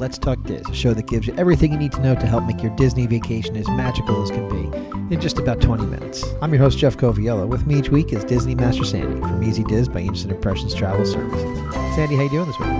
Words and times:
Let's 0.00 0.16
Talk 0.16 0.42
Diz, 0.44 0.66
a 0.66 0.74
show 0.74 0.94
that 0.94 1.06
gives 1.08 1.26
you 1.26 1.34
everything 1.36 1.72
you 1.72 1.78
need 1.78 1.92
to 1.92 2.00
know 2.00 2.14
to 2.14 2.26
help 2.26 2.44
make 2.44 2.62
your 2.62 2.74
Disney 2.74 3.06
vacation 3.06 3.54
as 3.54 3.68
magical 3.68 4.22
as 4.22 4.30
can 4.30 4.48
be 4.48 5.14
in 5.14 5.20
just 5.20 5.38
about 5.38 5.60
20 5.60 5.84
minutes. 5.84 6.24
I'm 6.40 6.54
your 6.54 6.62
host, 6.62 6.78
Jeff 6.78 6.96
Coviello. 6.96 7.46
With 7.46 7.66
me 7.66 7.80
each 7.80 7.90
week 7.90 8.10
is 8.14 8.24
Disney 8.24 8.54
Master 8.54 8.86
Sandy 8.86 9.20
from 9.20 9.44
Easy 9.44 9.62
Diz 9.62 9.90
by 9.90 10.00
Instant 10.00 10.32
Impressions 10.32 10.72
Travel 10.72 11.04
Services. 11.04 11.74
Sandy, 11.94 12.16
how 12.16 12.22
you 12.22 12.30
doing 12.30 12.46
this 12.46 12.58
week? 12.58 12.70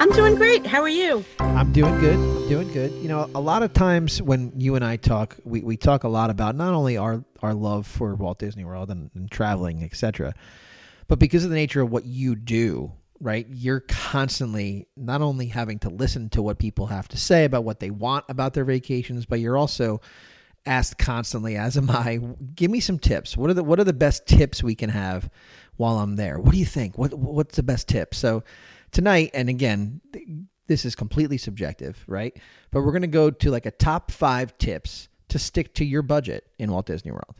I'm 0.00 0.10
doing 0.12 0.36
great. 0.36 0.64
How 0.64 0.80
are 0.80 0.88
you? 0.88 1.22
I'm 1.38 1.70
doing 1.70 2.00
good. 2.00 2.48
Doing 2.48 2.72
good. 2.72 2.92
You 2.92 3.08
know, 3.08 3.28
a 3.34 3.40
lot 3.40 3.62
of 3.62 3.74
times 3.74 4.22
when 4.22 4.50
you 4.56 4.74
and 4.74 4.82
I 4.82 4.96
talk, 4.96 5.36
we, 5.44 5.60
we 5.60 5.76
talk 5.76 6.04
a 6.04 6.08
lot 6.08 6.30
about 6.30 6.56
not 6.56 6.72
only 6.72 6.96
our, 6.96 7.22
our 7.42 7.52
love 7.52 7.86
for 7.86 8.14
Walt 8.14 8.38
Disney 8.38 8.64
World 8.64 8.90
and, 8.90 9.10
and 9.14 9.30
traveling, 9.30 9.84
etc., 9.84 10.32
but 11.08 11.18
because 11.18 11.44
of 11.44 11.50
the 11.50 11.56
nature 11.56 11.82
of 11.82 11.90
what 11.90 12.06
you 12.06 12.34
do, 12.34 12.92
right? 13.24 13.46
You're 13.50 13.80
constantly 13.80 14.86
not 14.98 15.22
only 15.22 15.46
having 15.46 15.78
to 15.80 15.88
listen 15.88 16.28
to 16.30 16.42
what 16.42 16.58
people 16.58 16.88
have 16.88 17.08
to 17.08 17.16
say 17.16 17.46
about 17.46 17.64
what 17.64 17.80
they 17.80 17.90
want 17.90 18.26
about 18.28 18.52
their 18.52 18.66
vacations, 18.66 19.24
but 19.24 19.40
you're 19.40 19.56
also 19.56 20.02
asked 20.66 20.98
constantly, 20.98 21.56
as 21.56 21.78
am 21.78 21.90
I, 21.90 22.20
give 22.54 22.70
me 22.70 22.80
some 22.80 22.98
tips. 22.98 23.34
What 23.34 23.48
are 23.48 23.54
the 23.54 23.64
what 23.64 23.80
are 23.80 23.84
the 23.84 23.94
best 23.94 24.26
tips 24.26 24.62
we 24.62 24.74
can 24.74 24.90
have 24.90 25.30
while 25.76 26.00
I'm 26.00 26.16
there? 26.16 26.38
What 26.38 26.52
do 26.52 26.58
you 26.58 26.66
think? 26.66 26.98
What 26.98 27.14
what's 27.14 27.56
the 27.56 27.62
best 27.62 27.88
tip? 27.88 28.14
So 28.14 28.44
tonight, 28.92 29.30
and 29.32 29.48
again, 29.48 30.02
this 30.66 30.84
is 30.84 30.94
completely 30.94 31.38
subjective, 31.38 32.04
right? 32.06 32.38
But 32.70 32.82
we're 32.82 32.92
gonna 32.92 33.06
go 33.06 33.30
to 33.30 33.50
like 33.50 33.64
a 33.64 33.70
top 33.70 34.10
five 34.10 34.56
tips 34.58 35.08
to 35.28 35.38
stick 35.38 35.74
to 35.76 35.84
your 35.86 36.02
budget 36.02 36.46
in 36.58 36.70
Walt 36.70 36.84
Disney 36.84 37.10
World. 37.10 37.36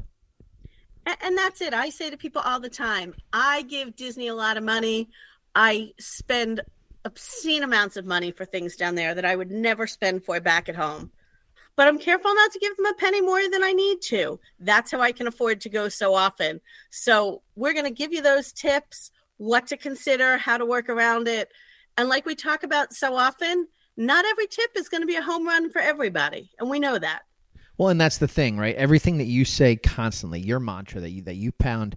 And 1.07 1.37
that's 1.37 1.61
it. 1.61 1.75
I 1.75 1.91
say 1.91 2.09
to 2.09 2.17
people 2.17 2.41
all 2.43 2.59
the 2.59 2.71
time, 2.71 3.13
I 3.35 3.61
give 3.63 3.95
Disney 3.95 4.29
a 4.29 4.35
lot 4.35 4.57
of 4.57 4.65
money. 4.65 5.11
I 5.55 5.93
spend 5.99 6.61
obscene 7.05 7.63
amounts 7.63 7.97
of 7.97 8.07
money 8.07 8.31
for 8.31 8.45
things 8.45 8.77
down 8.77 8.95
there 8.95 9.15
that 9.15 9.25
I 9.25 9.37
would 9.37 9.51
never 9.51 9.87
spend 9.87 10.25
for 10.25 10.41
back 10.41 10.69
at 10.69 10.77
home. 10.77 11.11
But 11.77 11.89
I'm 11.89 11.99
careful 11.99 12.33
not 12.35 12.53
to 12.53 12.59
give 12.61 12.77
them 12.77 12.87
a 12.87 12.95
penny 12.95 13.21
more 13.21 13.43
than 13.51 13.65
I 13.65 13.73
need 13.73 14.01
to. 14.03 14.39
That's 14.61 14.93
how 14.93 15.01
I 15.01 15.13
can 15.13 15.27
afford 15.27 15.61
to 15.63 15.69
go 15.69 15.89
so 15.89 16.15
often. 16.15 16.61
So 16.91 17.43
we're 17.57 17.73
going 17.73 17.85
to 17.85 17.91
give 17.91 18.13
you 18.13 18.23
those 18.23 18.53
tips, 18.53 19.11
what 19.39 19.67
to 19.69 19.77
consider, 19.77 20.39
how 20.39 20.57
to 20.57 20.65
work 20.65 20.89
around 20.89 21.27
it. 21.27 21.51
And 21.99 22.09
like 22.09 22.27
we 22.27 22.37
talk 22.37 22.63
about 22.63 22.93
so 22.93 23.17
often, 23.17 23.67
not 23.97 24.25
every 24.25 24.47
tip 24.47 24.71
is 24.77 24.89
going 24.89 25.03
to 25.03 25.07
be 25.07 25.17
a 25.17 25.23
home 25.23 25.47
run 25.47 25.71
for 25.71 25.81
everybody. 25.81 26.51
And 26.59 26.71
we 26.71 26.79
know 26.79 26.99
that. 26.99 27.23
Well, 27.77 27.89
and 27.89 28.01
that's 28.01 28.19
the 28.19 28.29
thing, 28.29 28.57
right? 28.57 28.77
Everything 28.77 29.19
that 29.19 29.25
you 29.25 29.45
say 29.45 29.75
constantly, 29.75 30.41
your 30.41 30.61
mantra 30.61 31.01
that 31.01 31.11
you 31.11 31.23
that 31.23 31.35
you 31.35 31.51
pound 31.51 31.97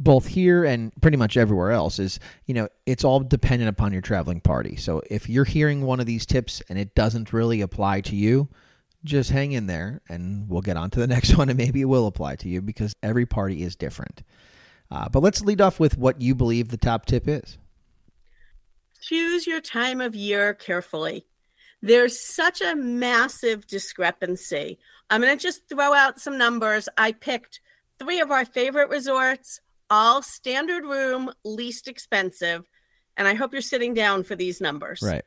both 0.00 0.26
here 0.26 0.64
and 0.64 0.92
pretty 1.02 1.18
much 1.18 1.36
everywhere 1.36 1.70
else 1.70 1.98
is, 1.98 2.18
you 2.46 2.54
know, 2.54 2.68
it's 2.86 3.04
all 3.04 3.20
dependent 3.20 3.68
upon 3.68 3.92
your 3.92 4.00
traveling 4.00 4.40
party. 4.40 4.74
So 4.74 5.02
if 5.10 5.28
you're 5.28 5.44
hearing 5.44 5.82
one 5.82 6.00
of 6.00 6.06
these 6.06 6.24
tips 6.24 6.62
and 6.70 6.78
it 6.78 6.94
doesn't 6.94 7.34
really 7.34 7.60
apply 7.60 8.00
to 8.02 8.16
you, 8.16 8.48
just 9.04 9.30
hang 9.30 9.52
in 9.52 9.66
there 9.66 10.00
and 10.08 10.48
we'll 10.48 10.62
get 10.62 10.78
on 10.78 10.88
to 10.90 11.00
the 11.00 11.06
next 11.14 11.36
one 11.36 11.50
and 11.50 11.58
maybe 11.58 11.82
it 11.82 11.84
will 11.84 12.06
apply 12.06 12.36
to 12.36 12.48
you 12.48 12.62
because 12.62 12.96
every 13.02 13.26
party 13.26 13.62
is 13.62 13.76
different. 13.76 14.22
Uh, 14.90 15.08
but 15.10 15.22
let's 15.22 15.42
lead 15.42 15.60
off 15.60 15.78
with 15.78 15.98
what 15.98 16.20
you 16.20 16.34
believe 16.34 16.68
the 16.68 16.78
top 16.78 17.04
tip 17.04 17.28
is. 17.28 17.58
Choose 19.02 19.46
your 19.46 19.60
time 19.60 20.00
of 20.00 20.14
year 20.14 20.54
carefully. 20.54 21.26
There's 21.82 22.18
such 22.18 22.62
a 22.62 22.74
massive 22.74 23.66
discrepancy. 23.66 24.78
I'm 25.10 25.20
going 25.20 25.36
to 25.36 25.42
just 25.42 25.68
throw 25.68 25.92
out 25.92 26.18
some 26.18 26.38
numbers. 26.38 26.88
I 26.96 27.12
picked 27.12 27.60
three 27.98 28.20
of 28.20 28.30
our 28.30 28.46
favorite 28.46 28.88
resorts 28.88 29.60
all 29.90 30.22
standard 30.22 30.84
room, 30.84 31.30
least 31.44 31.88
expensive. 31.88 32.64
And 33.16 33.28
I 33.28 33.34
hope 33.34 33.52
you're 33.52 33.60
sitting 33.60 33.92
down 33.92 34.24
for 34.24 34.36
these 34.36 34.60
numbers. 34.60 35.02
Right. 35.02 35.24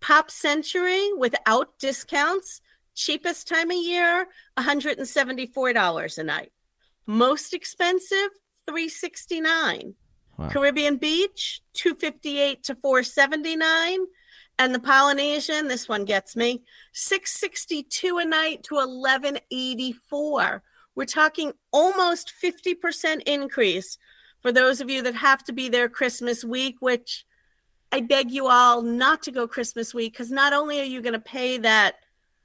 Pop 0.00 0.30
Century 0.30 1.12
without 1.12 1.78
discounts, 1.78 2.60
cheapest 2.94 3.46
time 3.46 3.70
of 3.70 3.76
year, 3.76 4.26
$174 4.58 6.18
a 6.18 6.24
night. 6.24 6.52
Most 7.06 7.54
expensive, 7.54 8.30
369. 8.66 9.94
Wow. 10.38 10.48
Caribbean 10.48 10.96
Beach, 10.96 11.60
258 11.74 12.64
to 12.64 12.74
479. 12.74 14.00
And 14.58 14.74
the 14.74 14.80
Polynesian, 14.80 15.68
this 15.68 15.88
one 15.88 16.04
gets 16.04 16.36
me, 16.36 16.62
662 16.92 18.18
a 18.18 18.24
night 18.24 18.62
to 18.64 18.74
1184. 18.74 20.62
We're 20.94 21.04
talking 21.06 21.52
almost 21.72 22.32
50% 22.42 23.22
increase 23.26 23.98
for 24.40 24.52
those 24.52 24.80
of 24.80 24.90
you 24.90 25.02
that 25.02 25.14
have 25.14 25.42
to 25.44 25.52
be 25.52 25.68
there 25.68 25.88
Christmas 25.88 26.44
week, 26.44 26.76
which 26.80 27.24
I 27.90 28.00
beg 28.00 28.30
you 28.30 28.48
all 28.48 28.82
not 28.82 29.22
to 29.22 29.32
go 29.32 29.46
Christmas 29.46 29.94
week 29.94 30.12
because 30.14 30.30
not 30.30 30.52
only 30.52 30.80
are 30.80 30.84
you 30.84 31.00
going 31.00 31.12
to 31.12 31.20
pay 31.20 31.58
that 31.58 31.96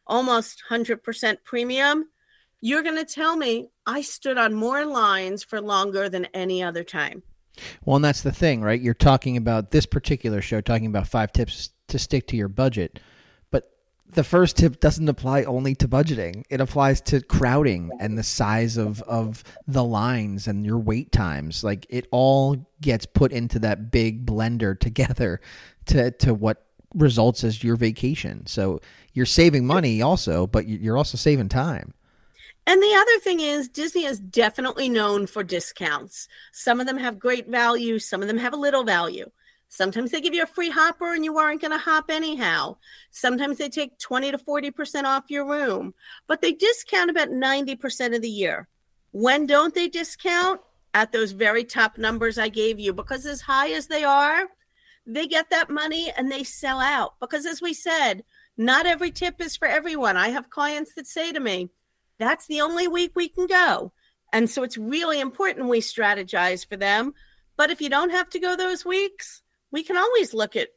almost 0.06 0.64
100% 0.70 1.38
premium, 1.44 2.06
you're 2.62 2.84
going 2.84 3.04
to 3.04 3.06
tell 3.06 3.36
me 3.36 3.70
I 3.86 4.02
stood 4.02 4.38
on 4.38 4.54
more 4.54 4.86
lines 4.86 5.44
for 5.44 5.62
longer 5.62 6.10
than 6.10 6.26
any 6.34 6.64
other 6.64 6.84
time. 6.84 7.24
Well, 7.84 7.96
and 7.96 8.06
that's 8.06 8.22
the 8.22 8.32
thing, 8.32 8.62
right? 8.62 8.80
You're 8.80 8.94
talking 8.94 9.36
about 9.36 9.72
this 9.72 9.86
particular 9.86 10.42
show, 10.42 10.62
talking 10.62 10.86
about 10.86 11.08
five 11.08 11.32
tips 11.32 11.72
to 11.88 11.98
stick 11.98 12.28
to 12.28 12.38
your 12.38 12.50
budget 12.50 13.00
the 14.14 14.24
first 14.24 14.58
tip 14.58 14.80
doesn't 14.80 15.08
apply 15.08 15.44
only 15.44 15.76
to 15.76 15.88
budgeting. 15.88 16.44
It 16.50 16.62
applies 16.62 17.02
to 17.02 17.22
crowding 17.22 17.92
and 18.00 18.18
the 18.18 18.24
size 18.24 18.78
of 18.78 19.02
of 19.04 19.44
the 19.68 19.84
lines 19.84 20.48
and 20.48 20.66
your 20.66 20.78
wait 20.78 21.12
times. 21.12 21.64
Like 21.64 21.86
it 21.90 22.08
all 22.12 22.68
gets 22.82 23.06
put 23.06 23.32
into 23.32 23.60
that 23.60 23.92
big 23.92 24.26
blender 24.26 24.80
together 24.80 25.42
to 25.88 26.12
to 26.12 26.34
what 26.34 26.64
results 26.94 27.44
as 27.44 27.64
your 27.64 27.76
vacation. 27.76 28.46
So 28.48 28.80
you're 29.14 29.26
saving 29.26 29.68
money 29.68 30.02
also, 30.02 30.48
but 30.48 30.68
you're 30.68 30.98
also 30.98 31.18
saving 31.18 31.50
time. 31.50 31.94
And 32.66 32.82
the 32.82 32.96
other 32.96 33.20
thing 33.20 33.40
is, 33.40 33.70
Disney 33.70 34.04
is 34.04 34.20
definitely 34.20 34.90
known 34.90 35.26
for 35.26 35.42
discounts. 35.42 36.28
Some 36.52 36.82
of 36.82 36.88
them 36.88 36.98
have 36.98 37.18
great 37.18 37.48
value, 37.48 37.98
some 37.98 38.22
of 38.22 38.28
them 38.28 38.38
have 38.38 38.54
a 38.54 38.58
little 38.58 38.84
value. 38.84 39.30
Sometimes 39.70 40.12
they 40.12 40.22
give 40.22 40.34
you 40.34 40.44
a 40.44 40.48
free 40.48 40.70
hopper 40.70 41.14
and 41.14 41.26
you 41.26 41.38
aren't 41.38 41.62
going 41.62 41.72
to 41.72 41.78
hop 41.78 42.06
anyhow. 42.10 42.78
Sometimes 43.12 43.58
they 43.58 43.70
take 43.70 44.00
20 44.00 44.32
to 44.32 44.38
40% 44.38 45.04
off 45.04 45.26
your 45.30 45.46
room, 45.46 45.94
but 46.28 46.42
they 46.42 46.54
discount 46.54 47.10
about 47.10 47.30
90% 47.30 48.16
of 48.16 48.22
the 48.22 48.30
year. 48.30 48.68
When 49.12 49.46
don't 49.46 49.76
they 49.76 49.88
discount? 49.88 50.62
At 50.94 51.12
those 51.12 51.32
very 51.32 51.64
top 51.64 52.00
numbers 52.00 52.40
I 52.40 52.50
gave 52.50 52.80
you, 52.80 52.92
because 52.92 53.28
as 53.28 53.42
high 53.42 53.70
as 53.70 53.86
they 53.86 54.04
are, 54.04 54.48
they 55.06 55.28
get 55.28 55.50
that 55.52 55.70
money 55.70 56.12
and 56.18 56.32
they 56.32 56.44
sell 56.44 56.80
out. 56.80 57.20
Because 57.20 57.46
as 57.46 57.62
we 57.62 57.74
said, 57.74 58.24
not 58.58 58.88
every 58.88 59.12
tip 59.12 59.40
is 59.40 59.56
for 59.56 59.68
everyone. 59.68 60.18
I 60.18 60.30
have 60.30 60.50
clients 60.50 60.96
that 60.96 61.06
say 61.06 61.32
to 61.32 61.40
me, 61.40 61.70
that's 62.18 62.48
the 62.48 62.62
only 62.62 62.88
week 62.88 63.12
we 63.16 63.30
can 63.30 63.46
go. 63.46 63.92
And 64.34 64.50
so 64.50 64.64
it's 64.64 64.78
really 64.78 65.20
important 65.20 65.70
we 65.70 65.82
strategize 65.82 66.68
for 66.68 66.78
them. 66.78 67.14
But 67.58 67.70
if 67.70 67.80
you 67.80 67.90
don't 67.90 68.10
have 68.10 68.30
to 68.32 68.40
go 68.40 68.56
those 68.56 68.84
weeks, 68.84 69.44
we 69.72 69.84
can 69.84 69.98
always 69.98 70.34
look 70.34 70.56
at 70.56 70.70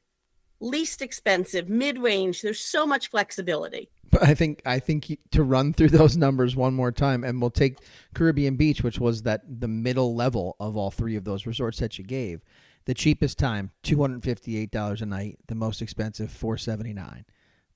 least 0.61 1.03
expensive, 1.03 1.69
mid 1.69 1.99
range. 1.99 2.43
There's 2.43 2.61
so 2.61 2.87
much 2.87 3.09
flexibility. 3.09 3.91
But 4.11 4.25
I 4.25 4.35
think 4.35 4.63
I 4.67 4.79
think 4.79 5.19
to 5.31 5.43
run 5.43 5.73
through 5.73 5.89
those 5.91 6.17
numbers 6.17 6.57
one 6.57 6.75
more 6.75 6.93
time, 6.93 7.25
and 7.25 7.41
we'll 7.41 7.51
take 7.51 7.79
Caribbean 8.15 8.57
Beach, 8.57 8.83
which 8.83 8.99
was 8.99 9.23
that 9.23 9.43
the 9.61 9.69
middle 9.69 10.15
level 10.15 10.57
of 10.61 10.77
all 10.77 10.91
three 10.91 11.17
of 11.17 11.25
those 11.25 11.47
resorts 11.47 11.79
that 11.79 11.99
you 11.99 12.05
gave. 12.05 12.43
The 12.87 12.95
cheapest 12.95 13.39
time, 13.39 13.71
two 13.83 14.01
hundred 14.01 14.25
fifty 14.25 14.57
eight 14.57 14.71
dollars 14.71 15.03
a 15.03 15.07
night. 15.07 15.39
The 15.49 15.55
most 15.55 15.83
expensive, 15.83 16.31
four 16.31 16.57
seventy 16.57 16.93
nine. 16.93 17.25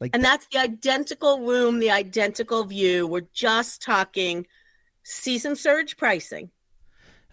Like, 0.00 0.10
and 0.14 0.24
that's 0.24 0.46
the 0.48 0.58
identical 0.58 1.40
room, 1.40 1.78
the 1.78 1.90
identical 1.90 2.64
view. 2.64 3.06
We're 3.06 3.28
just 3.32 3.80
talking 3.80 4.46
season 5.04 5.56
surge 5.56 5.96
pricing. 5.96 6.50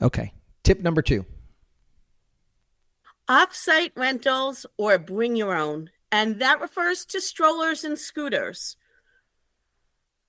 Okay. 0.01 0.31
Tip 0.63 0.81
number 0.81 1.01
two 1.01 1.25
Offsite 3.31 3.93
rentals 3.95 4.65
or 4.75 4.99
bring 4.99 5.37
your 5.37 5.55
own. 5.55 5.89
And 6.11 6.39
that 6.39 6.59
refers 6.59 7.05
to 7.05 7.21
strollers 7.21 7.85
and 7.85 7.97
scooters. 7.97 8.75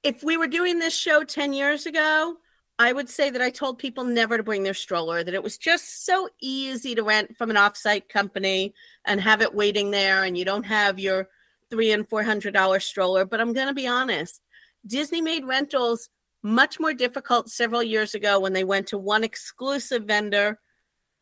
If 0.05 0.23
we 0.23 0.37
were 0.37 0.47
doing 0.47 0.79
this 0.79 0.97
show 0.97 1.25
10 1.25 1.53
years 1.53 1.85
ago, 1.85 2.37
I 2.79 2.93
would 2.93 3.09
say 3.09 3.29
that 3.29 3.43
I 3.43 3.51
told 3.51 3.81
people 3.81 4.05
never 4.05 4.37
to 4.37 4.45
bring 4.45 4.63
their 4.63 4.73
stroller, 4.73 5.25
that 5.25 5.35
it 5.35 5.43
was 5.43 5.59
just 5.59 6.07
so 6.07 6.29
easy 6.41 6.95
to 6.95 7.03
rent 7.03 7.37
from 7.37 7.51
an 7.51 7.57
offsite 7.57 8.09
company 8.09 8.73
and 9.05 9.21
have 9.21 9.43
it 9.43 9.53
waiting 9.53 9.91
there, 9.91 10.23
and 10.23 10.39
you 10.39 10.45
don't 10.45 10.67
have 10.67 11.01
your 11.01 11.29
three 11.71 11.91
and 11.91 12.09
four 12.09 12.23
hundred 12.23 12.55
dollar 12.55 12.79
stroller. 12.79 13.25
But 13.25 13.41
I'm 13.41 13.53
going 13.53 13.69
to 13.69 13.75
be 13.75 13.89
honest, 13.89 14.43
Disney 14.87 15.21
made 15.21 15.45
rentals 15.45 16.09
much 16.45 16.79
more 16.79 16.95
difficult 16.95 17.51
several 17.51 17.83
years 17.83 18.15
ago 18.15 18.39
when 18.39 18.53
they 18.53 18.65
went 18.65 18.87
to 18.89 18.99
one 18.99 19.25
exclusive 19.25 20.05
vendor 20.05 20.61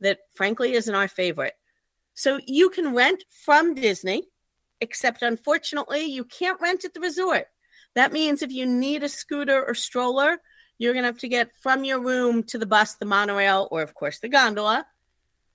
that, 0.01 0.19
frankly, 0.35 0.75
isn't 0.75 0.95
our 0.95 1.09
favorite. 1.09 1.55
So 2.15 2.41
you 2.47 2.71
can 2.71 2.95
rent 2.95 3.25
from 3.45 3.75
Disney, 3.75 4.29
except 4.81 5.23
unfortunately, 5.23 6.05
you 6.05 6.25
can't 6.25 6.61
rent 6.61 6.85
at 6.85 6.95
the 6.95 7.01
resort. 7.01 7.47
That 7.95 8.13
means 8.13 8.43
if 8.43 8.53
you 8.53 8.67
need 8.67 9.03
a 9.03 9.09
scooter 9.09 9.65
or 9.65 9.75
stroller, 9.75 10.39
you're 10.79 10.93
going 10.93 11.03
to 11.03 11.09
have 11.09 11.19
to 11.19 11.29
get 11.29 11.51
from 11.61 11.85
your 11.85 12.01
room 12.01 12.43
to 12.45 12.59
the 12.59 12.67
bus, 12.67 12.95
the 12.95 13.07
monorail, 13.07 13.69
or 13.71 13.83
of 13.83 13.95
course 13.95 14.19
the 14.19 14.29
gondola. 14.29 14.87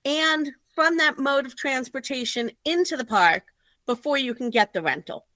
And 0.04 0.52
from 0.74 0.98
that 0.98 1.18
mode 1.18 1.46
of 1.46 1.56
transportation 1.56 2.50
into 2.64 2.96
the 2.96 3.04
park, 3.04 3.44
before 3.86 4.18
you 4.18 4.34
can 4.34 4.50
get 4.50 4.72
the 4.72 4.82
rental. 4.82 5.26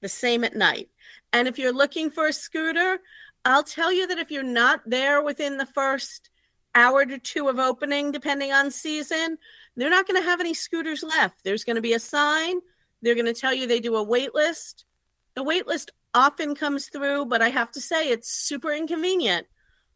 The 0.00 0.08
same 0.08 0.44
at 0.44 0.56
night. 0.56 0.88
And 1.32 1.46
if 1.46 1.58
you're 1.58 1.72
looking 1.72 2.10
for 2.10 2.28
a 2.28 2.32
scooter, 2.32 2.98
I'll 3.44 3.64
tell 3.64 3.92
you 3.92 4.06
that 4.06 4.18
if 4.18 4.30
you're 4.30 4.42
not 4.42 4.82
there 4.86 5.22
within 5.22 5.56
the 5.56 5.66
first 5.66 6.30
hour 6.74 7.04
to 7.04 7.18
two 7.18 7.48
of 7.48 7.58
opening, 7.58 8.12
depending 8.12 8.52
on 8.52 8.70
season, 8.70 9.36
they're 9.76 9.90
not 9.90 10.06
going 10.06 10.20
to 10.20 10.28
have 10.28 10.40
any 10.40 10.54
scooters 10.54 11.02
left. 11.02 11.44
There's 11.44 11.64
going 11.64 11.76
to 11.76 11.82
be 11.82 11.94
a 11.94 11.98
sign. 11.98 12.60
They're 13.00 13.14
going 13.14 13.26
to 13.26 13.34
tell 13.34 13.54
you 13.54 13.66
they 13.66 13.80
do 13.80 13.96
a 13.96 14.02
wait 14.02 14.34
list. 14.34 14.84
The 15.34 15.42
wait 15.42 15.66
list 15.66 15.90
often 16.14 16.54
comes 16.54 16.88
through, 16.88 17.26
but 17.26 17.42
I 17.42 17.48
have 17.48 17.70
to 17.72 17.80
say 17.80 18.08
it's 18.08 18.32
super 18.32 18.72
inconvenient. 18.72 19.46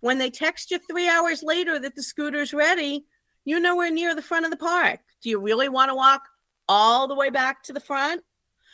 When 0.00 0.18
they 0.18 0.30
text 0.30 0.70
you 0.70 0.78
three 0.78 1.08
hours 1.08 1.42
later 1.42 1.78
that 1.78 1.94
the 1.94 2.02
scooter's 2.02 2.54
ready, 2.54 3.04
you're 3.44 3.60
nowhere 3.60 3.90
near 3.90 4.14
the 4.14 4.22
front 4.22 4.44
of 4.44 4.50
the 4.50 4.56
park. 4.56 5.00
Do 5.22 5.30
you 5.30 5.40
really 5.40 5.68
want 5.68 5.90
to 5.90 5.94
walk 5.94 6.22
all 6.68 7.06
the 7.06 7.14
way 7.14 7.30
back 7.30 7.62
to 7.64 7.72
the 7.72 7.80
front? 7.80 8.22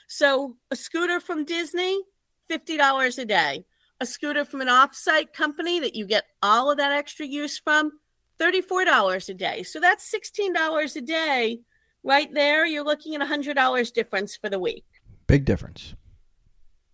So, 0.08 0.56
a 0.70 0.76
scooter 0.76 1.20
from 1.20 1.44
Disney, 1.44 2.02
$50 2.50 3.18
a 3.18 3.24
day. 3.24 3.64
A 4.00 4.06
scooter 4.06 4.44
from 4.44 4.60
an 4.60 4.68
offsite 4.68 5.32
company 5.32 5.78
that 5.80 5.94
you 5.94 6.06
get 6.06 6.24
all 6.42 6.70
of 6.70 6.78
that 6.78 6.92
extra 6.92 7.24
use 7.24 7.58
from, 7.58 7.92
$34 8.42 9.28
a 9.28 9.34
day. 9.34 9.62
So, 9.62 9.80
that's 9.80 10.12
$16 10.12 10.96
a 10.96 11.00
day. 11.00 11.60
Right 12.04 12.32
there, 12.34 12.66
you're 12.66 12.84
looking 12.84 13.14
at 13.14 13.20
$100 13.20 13.92
difference 13.92 14.34
for 14.36 14.50
the 14.50 14.58
week. 14.58 14.84
Big 15.28 15.44
difference. 15.44 15.94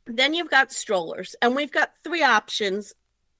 Then 0.06 0.34
you've 0.34 0.50
got 0.50 0.72
strollers, 0.72 1.34
and 1.40 1.56
we've 1.56 1.72
got 1.72 1.92
three 2.04 2.22
options 2.22 2.94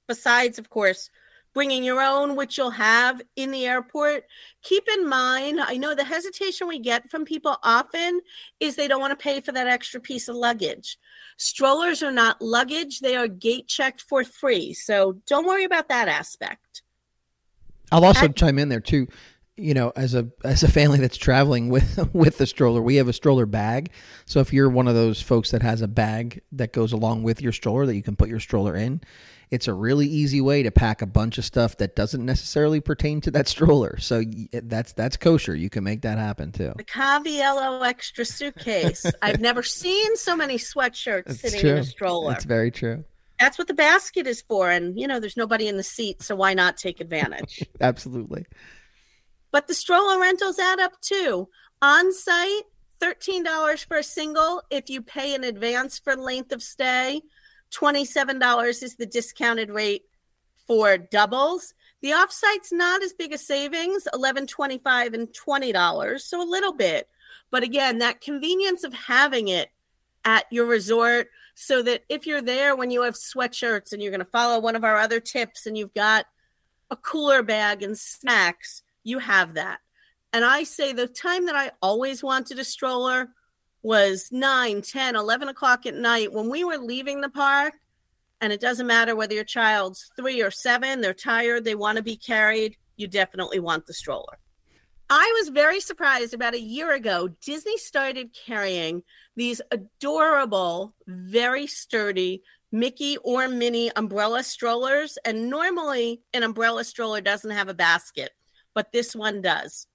besides, 0.07 0.57
of 0.57 0.69
course, 0.69 1.09
bringing 1.53 1.83
your 1.83 2.01
own, 2.01 2.35
which 2.35 2.57
you'll 2.57 2.69
have 2.69 3.21
in 3.35 3.51
the 3.51 3.65
airport. 3.65 4.23
Keep 4.61 4.87
in 4.87 5.07
mind, 5.07 5.59
I 5.59 5.77
know 5.77 5.95
the 5.95 6.03
hesitation 6.03 6.67
we 6.67 6.79
get 6.79 7.09
from 7.09 7.25
people 7.25 7.57
often 7.63 8.21
is 8.59 8.75
they 8.75 8.87
don't 8.87 9.01
want 9.01 9.17
to 9.17 9.23
pay 9.23 9.41
for 9.41 9.51
that 9.51 9.67
extra 9.67 9.99
piece 9.99 10.27
of 10.27 10.35
luggage. 10.35 10.97
Strollers 11.37 12.03
are 12.03 12.11
not 12.11 12.41
luggage, 12.41 12.99
they 12.99 13.15
are 13.15 13.27
gate 13.27 13.67
checked 13.67 14.01
for 14.01 14.23
free. 14.23 14.73
So 14.73 15.21
don't 15.27 15.47
worry 15.47 15.63
about 15.63 15.89
that 15.89 16.07
aspect. 16.07 16.83
I'll 17.91 18.05
also 18.05 18.25
At- 18.25 18.35
chime 18.35 18.59
in 18.59 18.69
there 18.69 18.79
too 18.79 19.07
you 19.55 19.73
know 19.73 19.91
as 19.95 20.15
a 20.15 20.27
as 20.45 20.63
a 20.63 20.71
family 20.71 20.99
that's 20.99 21.17
traveling 21.17 21.69
with 21.69 22.09
with 22.13 22.37
the 22.37 22.47
stroller 22.47 22.81
we 22.81 22.95
have 22.95 23.09
a 23.09 23.13
stroller 23.13 23.45
bag 23.45 23.91
so 24.25 24.39
if 24.39 24.53
you're 24.53 24.69
one 24.69 24.87
of 24.87 24.95
those 24.95 25.21
folks 25.21 25.51
that 25.51 25.61
has 25.61 25.81
a 25.81 25.87
bag 25.87 26.41
that 26.53 26.71
goes 26.71 26.93
along 26.93 27.23
with 27.23 27.41
your 27.41 27.51
stroller 27.51 27.85
that 27.85 27.95
you 27.95 28.03
can 28.03 28.15
put 28.15 28.29
your 28.29 28.39
stroller 28.39 28.75
in 28.75 29.01
it's 29.51 29.67
a 29.67 29.73
really 29.73 30.07
easy 30.07 30.41
way 30.41 30.63
to 30.63 30.71
pack 30.71 31.01
a 31.01 31.05
bunch 31.05 31.37
of 31.37 31.45
stuff 31.45 31.77
that 31.77 31.95
doesn't 31.95 32.23
necessarily 32.23 32.79
pertain 32.79 33.21
to 33.21 33.31
that 33.31 33.47
stroller. 33.47 33.97
So 33.99 34.23
that's 34.51 34.93
that's 34.93 35.17
kosher. 35.17 35.55
You 35.55 35.69
can 35.69 35.83
make 35.83 36.01
that 36.03 36.17
happen 36.17 36.51
too. 36.51 36.73
The 36.75 36.83
Caviello 36.83 37.85
extra 37.85 38.25
suitcase. 38.25 39.05
I've 39.21 39.39
never 39.39 39.63
seen 39.63 40.15
so 40.17 40.35
many 40.35 40.57
sweatshirts 40.57 41.37
sitting 41.37 41.61
true. 41.61 41.71
in 41.71 41.77
a 41.77 41.83
stroller. 41.83 42.31
That's 42.31 42.45
very 42.45 42.71
true. 42.71 43.03
That's 43.39 43.57
what 43.57 43.67
the 43.67 43.73
basket 43.73 44.27
is 44.27 44.41
for. 44.41 44.69
And, 44.69 44.99
you 44.99 45.07
know, 45.07 45.19
there's 45.19 45.37
nobody 45.37 45.67
in 45.67 45.77
the 45.77 45.83
seat. 45.83 46.21
So 46.21 46.35
why 46.35 46.53
not 46.53 46.77
take 46.77 46.99
advantage? 46.99 47.63
Absolutely. 47.81 48.45
But 49.51 49.67
the 49.67 49.73
stroller 49.73 50.19
rentals 50.19 50.59
add 50.59 50.79
up 50.79 50.99
too. 51.01 51.47
On 51.81 52.11
site, 52.13 52.63
$13 53.01 53.85
for 53.85 53.97
a 53.97 54.03
single 54.03 54.61
if 54.69 54.89
you 54.89 55.01
pay 55.01 55.33
in 55.33 55.43
advance 55.43 55.97
for 55.97 56.15
length 56.15 56.51
of 56.51 56.61
stay. 56.61 57.21
$27 57.71 58.83
is 58.83 58.95
the 58.95 59.05
discounted 59.05 59.71
rate 59.71 60.03
for 60.67 60.97
doubles. 60.97 61.73
The 62.01 62.13
offsite's 62.13 62.71
not 62.71 63.03
as 63.03 63.13
big 63.13 63.33
a 63.33 63.37
savings, 63.37 64.07
$11, 64.13 64.47
$25, 64.47 65.13
and 65.13 65.27
$20, 65.27 66.19
so 66.19 66.41
a 66.41 66.43
little 66.43 66.73
bit. 66.73 67.07
But 67.51 67.63
again, 67.63 67.99
that 67.99 68.21
convenience 68.21 68.83
of 68.83 68.93
having 68.93 69.49
it 69.49 69.69
at 70.25 70.45
your 70.51 70.65
resort 70.65 71.29
so 71.61 71.83
that 71.83 72.05
if 72.07 72.25
you're 72.25 72.41
there 72.41 72.73
when 72.73 72.89
you 72.89 73.01
have 73.01 73.15
sweatshirts 73.15 73.91
and 73.91 74.01
you're 74.01 74.13
going 74.13 74.23
to 74.23 74.31
follow 74.31 74.61
one 74.61 74.77
of 74.77 74.85
our 74.85 74.95
other 74.95 75.19
tips 75.19 75.65
and 75.65 75.77
you've 75.77 75.93
got 75.93 76.25
a 76.89 76.95
cooler 76.95 77.43
bag 77.43 77.83
and 77.83 77.97
snacks, 77.97 78.81
you 79.03 79.19
have 79.19 79.55
that. 79.55 79.79
And 80.31 80.45
I 80.45 80.63
say 80.63 80.93
the 80.93 81.05
time 81.05 81.47
that 81.47 81.57
I 81.57 81.71
always 81.81 82.23
wanted 82.23 82.59
a 82.59 82.63
stroller 82.63 83.27
was 83.83 84.29
9, 84.31 84.81
10, 84.81 85.17
11 85.17 85.49
o'clock 85.49 85.85
at 85.85 85.95
night 85.95 86.31
when 86.31 86.49
we 86.49 86.63
were 86.63 86.77
leaving 86.77 87.19
the 87.19 87.29
park. 87.29 87.73
And 88.39 88.53
it 88.53 88.61
doesn't 88.61 88.87
matter 88.87 89.13
whether 89.17 89.33
your 89.33 89.43
child's 89.43 90.09
three 90.15 90.41
or 90.41 90.51
seven, 90.51 91.01
they're 91.01 91.13
tired, 91.13 91.65
they 91.65 91.75
want 91.75 91.97
to 91.97 92.03
be 92.03 92.15
carried, 92.15 92.77
you 92.95 93.05
definitely 93.09 93.59
want 93.59 93.85
the 93.85 93.93
stroller. 93.93 94.39
I 95.09 95.33
was 95.39 95.49
very 95.49 95.79
surprised 95.79 96.35
about 96.35 96.53
a 96.53 96.61
year 96.61 96.93
ago, 96.93 97.29
Disney 97.43 97.77
started 97.77 98.35
carrying 98.45 99.01
these 99.35 99.59
adorable, 99.71 100.93
very 101.07 101.65
sturdy 101.65 102.43
Mickey 102.71 103.17
or 103.23 103.47
Minnie 103.47 103.91
umbrella 103.95 104.43
strollers. 104.43 105.17
And 105.25 105.49
normally, 105.49 106.21
an 106.33 106.43
umbrella 106.43 106.83
stroller 106.83 107.21
doesn't 107.21 107.49
have 107.49 107.69
a 107.69 107.73
basket, 107.73 108.31
but 108.75 108.91
this 108.91 109.15
one 109.15 109.41
does. 109.41 109.87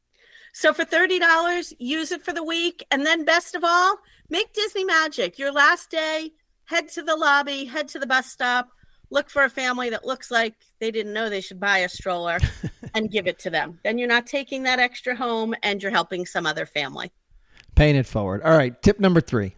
So 0.52 0.72
for 0.72 0.84
$30, 0.84 1.74
use 1.78 2.10
it 2.10 2.22
for 2.22 2.32
the 2.32 2.42
week. 2.42 2.84
And 2.90 3.06
then, 3.06 3.24
best 3.24 3.54
of 3.54 3.62
all, 3.62 3.98
make 4.28 4.52
Disney 4.52 4.84
magic. 4.84 5.38
Your 5.38 5.52
last 5.52 5.90
day, 5.90 6.32
head 6.64 6.88
to 6.90 7.02
the 7.02 7.16
lobby, 7.16 7.66
head 7.66 7.86
to 7.88 8.00
the 8.00 8.06
bus 8.06 8.26
stop, 8.26 8.68
look 9.10 9.30
for 9.30 9.44
a 9.44 9.50
family 9.50 9.90
that 9.90 10.04
looks 10.04 10.30
like 10.30 10.54
they 10.80 10.90
didn't 10.90 11.12
know 11.12 11.28
they 11.28 11.40
should 11.40 11.60
buy 11.60 11.78
a 11.78 11.88
stroller 11.88 12.38
and 12.94 13.10
give 13.10 13.26
it 13.26 13.38
to 13.40 13.50
them. 13.50 13.78
Then 13.84 13.98
you're 13.98 14.08
not 14.08 14.26
taking 14.26 14.62
that 14.64 14.78
extra 14.78 15.14
home 15.14 15.54
and 15.62 15.82
you're 15.82 15.92
helping 15.92 16.26
some 16.26 16.46
other 16.46 16.66
family. 16.66 17.12
Paying 17.74 17.96
it 17.96 18.06
forward. 18.06 18.42
All 18.42 18.56
right. 18.56 18.80
Tip 18.82 19.00
number 19.00 19.20
three. 19.20 19.54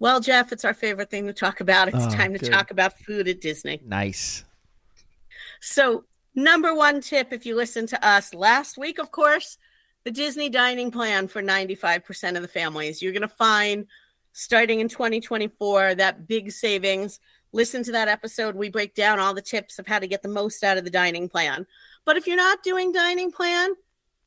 Well, 0.00 0.20
Jeff, 0.20 0.52
it's 0.52 0.64
our 0.64 0.74
favorite 0.74 1.10
thing 1.10 1.26
to 1.26 1.32
talk 1.32 1.60
about. 1.60 1.88
It's 1.88 1.96
oh, 1.98 2.10
time 2.10 2.32
to 2.32 2.38
good. 2.38 2.50
talk 2.50 2.70
about 2.70 2.98
food 2.98 3.28
at 3.28 3.40
Disney. 3.40 3.80
Nice. 3.84 4.44
So, 5.60 6.04
Number 6.34 6.74
one 6.74 7.00
tip 7.00 7.32
if 7.32 7.44
you 7.44 7.54
listen 7.54 7.86
to 7.88 8.06
us 8.06 8.32
last 8.32 8.78
week, 8.78 8.98
of 8.98 9.10
course, 9.10 9.58
the 10.04 10.10
Disney 10.10 10.48
dining 10.48 10.90
plan 10.90 11.28
for 11.28 11.42
95% 11.42 12.36
of 12.36 12.42
the 12.42 12.48
families. 12.48 13.02
You're 13.02 13.12
going 13.12 13.22
to 13.22 13.28
find 13.28 13.86
starting 14.32 14.80
in 14.80 14.88
2024 14.88 15.96
that 15.96 16.26
big 16.26 16.50
savings. 16.50 17.20
Listen 17.52 17.82
to 17.84 17.92
that 17.92 18.08
episode. 18.08 18.54
We 18.54 18.70
break 18.70 18.94
down 18.94 19.18
all 19.18 19.34
the 19.34 19.42
tips 19.42 19.78
of 19.78 19.86
how 19.86 19.98
to 19.98 20.06
get 20.06 20.22
the 20.22 20.28
most 20.28 20.64
out 20.64 20.78
of 20.78 20.84
the 20.84 20.90
dining 20.90 21.28
plan. 21.28 21.66
But 22.04 22.16
if 22.16 22.26
you're 22.26 22.36
not 22.36 22.62
doing 22.62 22.92
dining 22.92 23.30
plan, 23.30 23.74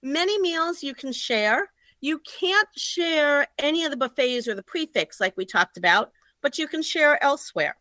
many 0.01 0.39
meals 0.39 0.84
you 0.84 0.94
can 0.94 1.12
share. 1.12 1.72
You 2.01 2.20
can't 2.39 2.70
share 2.75 3.48
any 3.58 3.84
of 3.84 3.91
the 3.91 3.98
buffets 3.98 4.48
or 4.48 4.53
the 4.53 4.63
prix 4.63 4.86
fixe 4.86 5.20
like 5.20 5.36
we 5.38 5.46
talked 5.46 5.77
about, 5.77 6.12
but 6.41 6.58
you 6.60 6.67
can 6.67 6.84
share 6.84 7.22
elsewhere. 7.24 7.77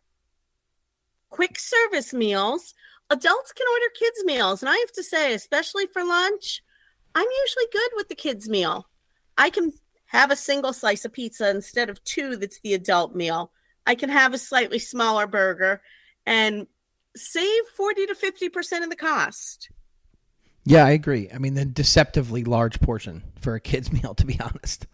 Quick 1.29 1.59
service 1.59 2.13
meals 2.13 2.73
adults 3.09 3.51
can 3.51 3.67
order 3.71 3.85
kids 3.99 4.23
meals 4.25 4.61
and 4.61 4.69
i 4.69 4.75
have 4.75 4.91
to 4.91 5.03
say 5.03 5.33
especially 5.33 5.85
for 5.87 6.03
lunch 6.03 6.63
i'm 7.13 7.27
usually 7.43 7.65
good 7.71 7.91
with 7.95 8.07
the 8.09 8.15
kids 8.15 8.49
meal 8.49 8.87
i 9.37 9.49
can 9.49 9.71
have 10.07 10.31
a 10.31 10.35
single 10.35 10.73
slice 10.73 11.05
of 11.05 11.13
pizza 11.13 11.49
instead 11.49 11.89
of 11.89 12.03
two 12.03 12.35
that's 12.35 12.59
the 12.61 12.73
adult 12.73 13.15
meal 13.15 13.51
i 13.85 13.95
can 13.95 14.09
have 14.09 14.33
a 14.33 14.37
slightly 14.37 14.79
smaller 14.79 15.27
burger 15.27 15.81
and 16.25 16.67
save 17.15 17.61
40 17.77 18.07
to 18.07 18.13
50% 18.13 18.83
of 18.83 18.89
the 18.89 18.95
cost. 18.95 19.69
Yeah 20.65 20.85
i 20.85 20.91
agree. 20.91 21.29
I 21.33 21.37
mean 21.37 21.53
the 21.53 21.65
deceptively 21.65 22.43
large 22.43 22.79
portion 22.81 23.23
for 23.39 23.55
a 23.55 23.59
kids 23.59 23.91
meal 23.93 24.15
to 24.15 24.25
be 24.25 24.39
honest. 24.39 24.87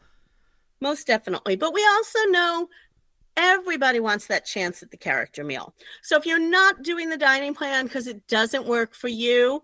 Most 0.80 1.06
definitely. 1.06 1.56
But 1.56 1.74
we 1.74 1.86
also 1.86 2.20
know 2.30 2.68
Everybody 3.38 4.00
wants 4.00 4.28
that 4.28 4.46
chance 4.46 4.84
at 4.84 4.92
the 4.92 4.98
character 4.98 5.44
meal. 5.44 5.74
So 6.04 6.18
if 6.18 6.26
you're 6.26 6.38
not 6.38 6.84
doing 6.84 7.10
the 7.10 7.18
dining 7.18 7.54
plan 7.54 7.86
because 7.86 8.08
it 8.08 8.28
doesn't 8.28 8.66
work 8.66 8.94
for 8.94 9.08
you, 9.08 9.64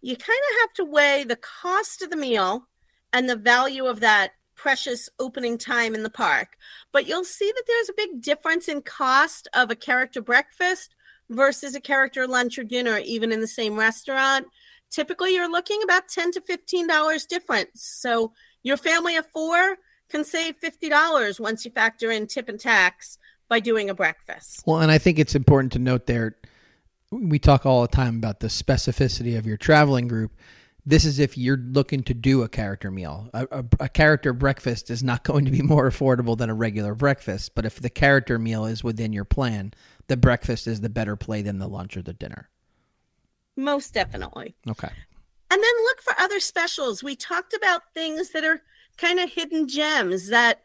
you 0.00 0.16
kind 0.16 0.38
of 0.50 0.60
have 0.60 0.72
to 0.74 0.84
weigh 0.84 1.24
the 1.24 1.36
cost 1.36 2.02
of 2.02 2.10
the 2.10 2.16
meal 2.16 2.66
and 3.12 3.28
the 3.28 3.36
value 3.36 3.84
of 3.84 4.00
that 4.00 4.32
precious 4.58 5.08
opening 5.18 5.56
time 5.56 5.94
in 5.94 6.02
the 6.02 6.10
park. 6.10 6.58
But 6.92 7.06
you'll 7.06 7.24
see 7.24 7.50
that 7.50 7.64
there's 7.66 7.88
a 7.88 7.94
big 7.96 8.20
difference 8.20 8.68
in 8.68 8.82
cost 8.82 9.48
of 9.54 9.70
a 9.70 9.76
character 9.76 10.20
breakfast 10.20 10.94
versus 11.30 11.74
a 11.74 11.80
character 11.80 12.26
lunch 12.26 12.58
or 12.58 12.64
dinner, 12.64 12.98
even 12.98 13.32
in 13.32 13.40
the 13.40 13.46
same 13.46 13.78
restaurant. 13.78 14.46
Typically, 14.90 15.34
you're 15.34 15.50
looking 15.50 15.82
about 15.82 16.08
10 16.08 16.32
to 16.32 16.40
$15 16.40 17.26
difference. 17.28 17.82
So 17.82 18.32
your 18.62 18.76
family 18.76 19.16
of 19.16 19.24
four, 19.32 19.78
can 20.08 20.24
save 20.24 20.58
$50 20.60 21.40
once 21.40 21.64
you 21.64 21.70
factor 21.70 22.10
in 22.10 22.26
tip 22.26 22.48
and 22.48 22.58
tax 22.58 23.18
by 23.48 23.60
doing 23.60 23.90
a 23.90 23.94
breakfast. 23.94 24.62
Well, 24.66 24.80
and 24.80 24.90
I 24.90 24.98
think 24.98 25.18
it's 25.18 25.34
important 25.34 25.72
to 25.72 25.78
note 25.78 26.06
there 26.06 26.36
we 27.10 27.38
talk 27.38 27.64
all 27.64 27.82
the 27.82 27.88
time 27.88 28.16
about 28.16 28.40
the 28.40 28.48
specificity 28.48 29.38
of 29.38 29.46
your 29.46 29.56
traveling 29.56 30.08
group. 30.08 30.32
This 30.88 31.04
is 31.04 31.18
if 31.18 31.36
you're 31.36 31.58
looking 31.58 32.02
to 32.04 32.14
do 32.14 32.42
a 32.42 32.48
character 32.48 32.90
meal. 32.90 33.28
A, 33.34 33.46
a, 33.50 33.64
a, 33.78 33.88
character 33.90 34.32
breakfast 34.32 34.88
is 34.88 35.02
not 35.02 35.22
going 35.30 35.44
to 35.44 35.50
be 35.50 35.60
more 35.60 35.90
affordable 35.90 36.34
than 36.34 36.48
a 36.48 36.54
regular 36.54 36.94
breakfast, 36.94 37.54
but 37.54 37.66
if 37.66 37.78
the 37.78 37.90
character 37.90 38.38
meal 38.38 38.64
is 38.64 38.82
within 38.82 39.12
your 39.12 39.26
plan, 39.26 39.74
the 40.06 40.16
breakfast 40.16 40.66
is 40.66 40.80
the 40.80 40.88
better 40.88 41.14
play 41.14 41.42
than 41.42 41.58
the 41.58 41.68
lunch 41.68 41.94
or 41.98 42.00
the 42.00 42.14
dinner. 42.14 42.48
Most 43.54 43.92
definitely. 43.92 44.56
Okay. 44.66 44.88
And 45.50 45.62
then 45.62 45.84
look 45.84 46.00
for 46.00 46.14
other 46.18 46.40
specials. 46.40 47.02
We 47.02 47.16
talked 47.16 47.52
about 47.52 47.92
things 47.92 48.30
that 48.30 48.44
are 48.44 48.62
kind 48.96 49.20
of 49.20 49.30
hidden 49.30 49.68
gems, 49.68 50.30
that 50.30 50.62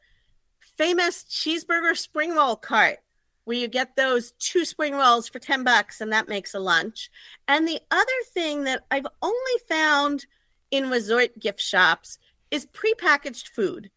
famous 0.78 1.26
cheeseburger 1.26 1.98
spring 1.98 2.34
roll 2.34 2.56
cart 2.56 3.00
where 3.46 3.58
you 3.58 3.68
get 3.68 3.96
those 3.96 4.32
two 4.40 4.66
spring 4.66 4.94
rolls 4.94 5.28
for 5.28 5.40
10 5.40 5.64
bucks 5.64 6.02
and 6.02 6.12
that 6.12 6.30
makes 6.30 6.54
a 6.54 6.60
lunch. 6.60 7.10
And 7.48 7.68
the 7.68 7.80
other 7.92 8.12
thing 8.34 8.64
that 8.64 8.84
I've 8.90 9.08
only 9.22 9.60
found 9.68 10.26
in 10.72 10.90
resort 10.90 11.38
gift 11.40 11.62
shops 11.62 12.20
is 12.52 12.68
prepackaged 12.68 13.48
food. 13.50 13.92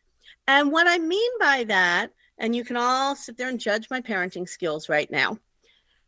And 0.49 0.73
what 0.73 0.87
I 0.89 0.99
mean 0.99 1.31
by 1.39 1.65
that, 1.65 2.13
and 2.39 2.55
you 2.55 2.65
can 2.65 2.77
all 2.77 3.17
sit 3.17 3.37
there 3.37 3.49
and 3.49 3.61
judge 3.61 3.89
my 3.91 4.01
parenting 4.01 4.49
skills 4.49 4.89
right 4.89 5.11
now, 5.11 5.39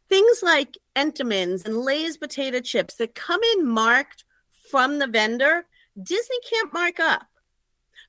things 0.09 0.41
like 0.43 0.79
Entenmann's 0.97 1.65
and 1.65 1.79
Lay's 1.79 2.17
potato 2.17 2.61
chips 2.61 2.95
that 2.95 3.15
come 3.15 3.41
in 3.55 3.67
marked 3.67 4.25
from 4.71 4.99
the 4.99 5.07
vendor, 5.07 5.65
Disney 6.01 6.37
can't 6.49 6.73
mark 6.73 7.01
up. 7.01 7.27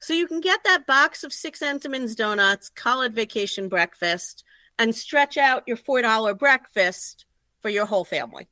So 0.01 0.13
you 0.13 0.27
can 0.27 0.39
get 0.39 0.63
that 0.63 0.87
box 0.87 1.23
of 1.23 1.33
six 1.33 1.59
Entenmann's 1.59 2.15
donuts, 2.15 2.69
call 2.69 3.01
it 3.01 3.11
vacation 3.11 3.67
breakfast, 3.67 4.43
and 4.79 4.95
stretch 4.95 5.37
out 5.37 5.63
your 5.67 5.77
$4 5.77 6.37
breakfast 6.37 7.25
for 7.61 7.69
your 7.69 7.85
whole 7.85 8.05
family. 8.05 8.47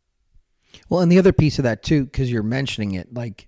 Well, 0.89 1.01
and 1.01 1.11
the 1.11 1.17
other 1.17 1.33
piece 1.33 1.57
of 1.57 1.63
that 1.63 1.81
too, 1.81 2.05
because 2.05 2.31
you're 2.31 2.43
mentioning 2.43 2.93
it, 2.93 3.13
like 3.13 3.47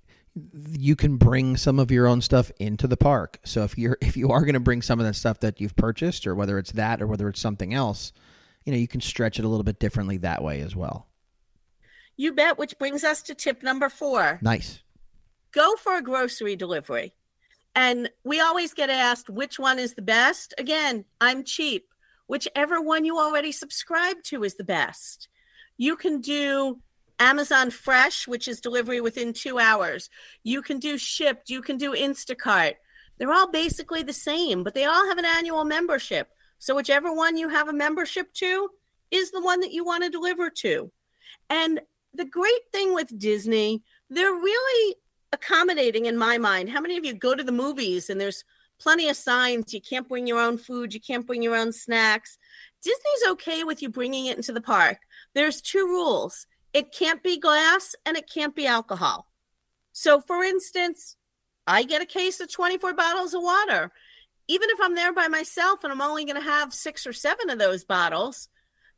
you 0.71 0.95
can 0.95 1.17
bring 1.17 1.57
some 1.57 1.79
of 1.79 1.91
your 1.91 2.07
own 2.07 2.21
stuff 2.21 2.51
into 2.59 2.87
the 2.87 2.97
park. 2.97 3.39
So 3.43 3.63
if 3.63 3.77
you're 3.77 3.97
if 4.01 4.15
you 4.15 4.29
are 4.29 4.41
going 4.41 4.53
to 4.53 4.59
bring 4.59 4.81
some 4.81 4.99
of 4.99 5.05
that 5.05 5.15
stuff 5.15 5.41
that 5.41 5.59
you've 5.59 5.75
purchased, 5.75 6.25
or 6.25 6.33
whether 6.33 6.57
it's 6.57 6.71
that 6.73 7.01
or 7.01 7.07
whether 7.07 7.27
it's 7.27 7.41
something 7.41 7.73
else, 7.73 8.13
you 8.63 8.71
know, 8.71 8.77
you 8.77 8.87
can 8.87 9.01
stretch 9.01 9.37
it 9.37 9.45
a 9.45 9.47
little 9.47 9.63
bit 9.63 9.79
differently 9.79 10.17
that 10.17 10.43
way 10.43 10.61
as 10.61 10.75
well. 10.75 11.07
You 12.15 12.33
bet. 12.33 12.57
Which 12.57 12.77
brings 12.79 13.03
us 13.03 13.21
to 13.23 13.35
tip 13.35 13.63
number 13.63 13.89
four. 13.89 14.39
Nice. 14.41 14.79
Go 15.51 15.75
for 15.75 15.97
a 15.97 16.01
grocery 16.01 16.55
delivery. 16.55 17.13
And 17.75 18.09
we 18.23 18.39
always 18.39 18.73
get 18.73 18.89
asked 18.89 19.29
which 19.29 19.59
one 19.59 19.79
is 19.79 19.93
the 19.93 20.01
best. 20.01 20.53
Again, 20.57 21.05
I'm 21.21 21.43
cheap. 21.43 21.88
Whichever 22.29 22.79
one 22.79 23.05
you 23.05 23.17
already 23.17 23.51
subscribe 23.51 24.21
to 24.25 24.43
is 24.43 24.53
the 24.53 24.63
best. 24.63 25.29
You 25.77 25.95
can 25.95 26.21
do 26.21 26.79
Amazon 27.17 27.71
Fresh, 27.71 28.27
which 28.27 28.47
is 28.47 28.61
delivery 28.61 29.01
within 29.01 29.33
two 29.33 29.57
hours. 29.57 30.11
You 30.43 30.61
can 30.61 30.77
do 30.77 30.99
Shipt. 30.99 31.49
You 31.49 31.63
can 31.63 31.77
do 31.77 31.93
Instacart. 31.93 32.75
They're 33.17 33.33
all 33.33 33.49
basically 33.49 34.03
the 34.03 34.13
same, 34.13 34.63
but 34.63 34.75
they 34.75 34.85
all 34.85 35.07
have 35.07 35.17
an 35.17 35.25
annual 35.25 35.65
membership. 35.65 36.29
So, 36.59 36.75
whichever 36.75 37.11
one 37.11 37.35
you 37.35 37.49
have 37.49 37.67
a 37.67 37.73
membership 37.73 38.31
to 38.33 38.69
is 39.09 39.31
the 39.31 39.41
one 39.41 39.61
that 39.61 39.73
you 39.73 39.83
want 39.83 40.03
to 40.03 40.11
deliver 40.11 40.51
to. 40.51 40.91
And 41.49 41.81
the 42.13 42.25
great 42.25 42.71
thing 42.71 42.93
with 42.93 43.17
Disney, 43.17 43.81
they're 44.07 44.33
really 44.33 44.97
accommodating 45.33 46.05
in 46.05 46.15
my 46.15 46.37
mind. 46.37 46.69
How 46.69 46.79
many 46.79 46.95
of 46.95 47.05
you 47.05 47.15
go 47.15 47.33
to 47.33 47.43
the 47.43 47.51
movies 47.51 48.07
and 48.07 48.21
there's 48.21 48.43
plenty 48.79 49.09
of 49.09 49.15
signs 49.15 49.73
you 49.73 49.81
can't 49.81 50.07
bring 50.07 50.27
your 50.27 50.39
own 50.39 50.57
food, 50.57 50.93
you 50.93 50.99
can't 50.99 51.27
bring 51.27 51.41
your 51.41 51.55
own 51.55 51.71
snacks? 51.71 52.37
Disney's 52.81 53.31
okay 53.31 53.63
with 53.63 53.81
you 53.81 53.89
bringing 53.89 54.27
it 54.27 54.37
into 54.37 54.53
the 54.53 54.61
park. 54.61 54.99
There's 55.33 55.61
two 55.61 55.85
rules 55.85 56.45
it 56.71 56.91
can't 56.91 57.23
be 57.23 57.39
glass 57.39 57.95
and 58.05 58.15
it 58.15 58.29
can't 58.31 58.55
be 58.55 58.67
alcohol. 58.67 59.27
So, 59.91 60.21
for 60.21 60.43
instance, 60.43 61.15
I 61.65 61.83
get 61.83 62.01
a 62.01 62.05
case 62.05 62.39
of 62.39 62.51
24 62.51 62.93
bottles 62.93 63.33
of 63.33 63.41
water. 63.41 63.91
Even 64.47 64.69
if 64.69 64.79
I'm 64.81 64.95
there 64.95 65.13
by 65.13 65.27
myself 65.27 65.83
and 65.83 65.91
I'm 65.91 66.01
only 66.01 66.25
going 66.25 66.35
to 66.35 66.41
have 66.41 66.73
six 66.73 67.05
or 67.05 67.13
seven 67.13 67.49
of 67.49 67.59
those 67.59 67.83
bottles, 67.85 68.49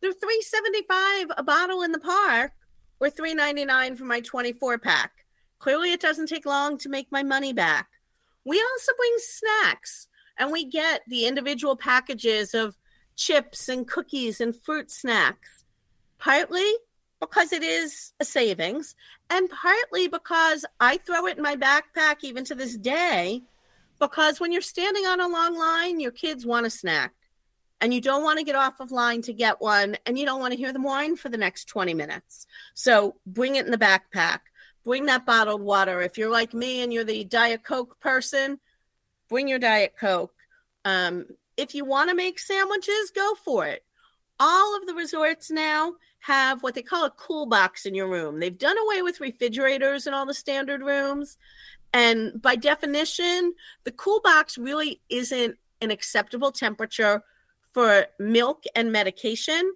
they're 0.01 0.11
375 0.13 1.31
a 1.37 1.43
bottle 1.43 1.81
in 1.81 1.91
the 1.91 1.99
park 1.99 2.51
or 2.99 3.09
399 3.09 3.95
for 3.95 4.05
my 4.05 4.21
24 4.21 4.79
pack. 4.79 5.11
Clearly, 5.59 5.91
it 5.91 6.01
doesn't 6.01 6.27
take 6.27 6.45
long 6.45 6.77
to 6.79 6.89
make 6.89 7.11
my 7.11 7.23
money 7.23 7.53
back. 7.53 7.87
We 8.45 8.61
also 8.61 8.91
bring 8.97 9.13
snacks 9.17 10.07
and 10.37 10.51
we 10.51 10.65
get 10.65 11.01
the 11.07 11.25
individual 11.25 11.75
packages 11.75 12.53
of 12.53 12.75
chips 13.15 13.69
and 13.69 13.87
cookies 13.87 14.41
and 14.41 14.55
fruit 14.55 14.91
snacks. 14.91 15.63
Partly 16.17 16.71
because 17.21 17.53
it 17.53 17.63
is 17.63 18.13
a 18.19 18.25
savings, 18.25 18.95
and 19.29 19.49
partly 19.49 20.07
because 20.07 20.65
I 20.79 20.97
throw 20.97 21.27
it 21.27 21.37
in 21.37 21.43
my 21.43 21.55
backpack 21.55 22.23
even 22.23 22.43
to 22.45 22.55
this 22.55 22.75
day. 22.75 23.43
Because 23.99 24.39
when 24.39 24.51
you're 24.51 24.61
standing 24.61 25.05
on 25.05 25.21
a 25.21 25.27
long 25.27 25.55
line, 25.55 25.99
your 25.99 26.11
kids 26.11 26.45
want 26.45 26.65
a 26.65 26.71
snack, 26.71 27.13
and 27.79 27.93
you 27.93 28.01
don't 28.01 28.23
want 28.23 28.39
to 28.39 28.43
get 28.43 28.55
off 28.55 28.79
of 28.79 28.91
line 28.91 29.21
to 29.21 29.33
get 29.33 29.61
one, 29.61 29.95
and 30.07 30.17
you 30.17 30.25
don't 30.25 30.39
want 30.39 30.51
to 30.51 30.57
hear 30.57 30.73
them 30.73 30.83
whine 30.83 31.15
for 31.15 31.29
the 31.29 31.37
next 31.37 31.65
20 31.65 31.93
minutes. 31.93 32.47
So 32.73 33.15
bring 33.27 33.55
it 33.55 33.65
in 33.65 33.71
the 33.71 33.77
backpack. 33.77 34.39
Bring 34.83 35.05
that 35.05 35.25
bottled 35.25 35.61
water. 35.61 36.01
If 36.01 36.17
you're 36.17 36.31
like 36.31 36.53
me 36.53 36.81
and 36.81 36.91
you're 36.91 37.03
the 37.03 37.23
Diet 37.23 37.63
Coke 37.63 37.99
person, 37.99 38.59
bring 39.29 39.47
your 39.47 39.59
Diet 39.59 39.93
Coke. 39.99 40.33
Um, 40.85 41.25
if 41.57 41.75
you 41.75 41.85
want 41.85 42.09
to 42.09 42.15
make 42.15 42.39
sandwiches, 42.39 43.11
go 43.13 43.35
for 43.43 43.67
it. 43.67 43.83
All 44.39 44.75
of 44.75 44.87
the 44.87 44.95
resorts 44.95 45.51
now 45.51 45.93
have 46.21 46.63
what 46.63 46.73
they 46.73 46.81
call 46.81 47.05
a 47.05 47.11
cool 47.11 47.45
box 47.45 47.85
in 47.85 47.93
your 47.93 48.07
room. 48.07 48.39
They've 48.39 48.57
done 48.57 48.77
away 48.77 49.01
with 49.01 49.19
refrigerators 49.19 50.07
in 50.07 50.13
all 50.13 50.25
the 50.25 50.33
standard 50.33 50.81
rooms. 50.81 51.37
And 51.93 52.41
by 52.41 52.55
definition, 52.55 53.53
the 53.83 53.91
cool 53.91 54.21
box 54.21 54.57
really 54.57 55.01
isn't 55.09 55.57
an 55.81 55.91
acceptable 55.91 56.51
temperature 56.51 57.23
for 57.71 58.07
milk 58.19 58.63
and 58.75 58.91
medication. 58.91 59.73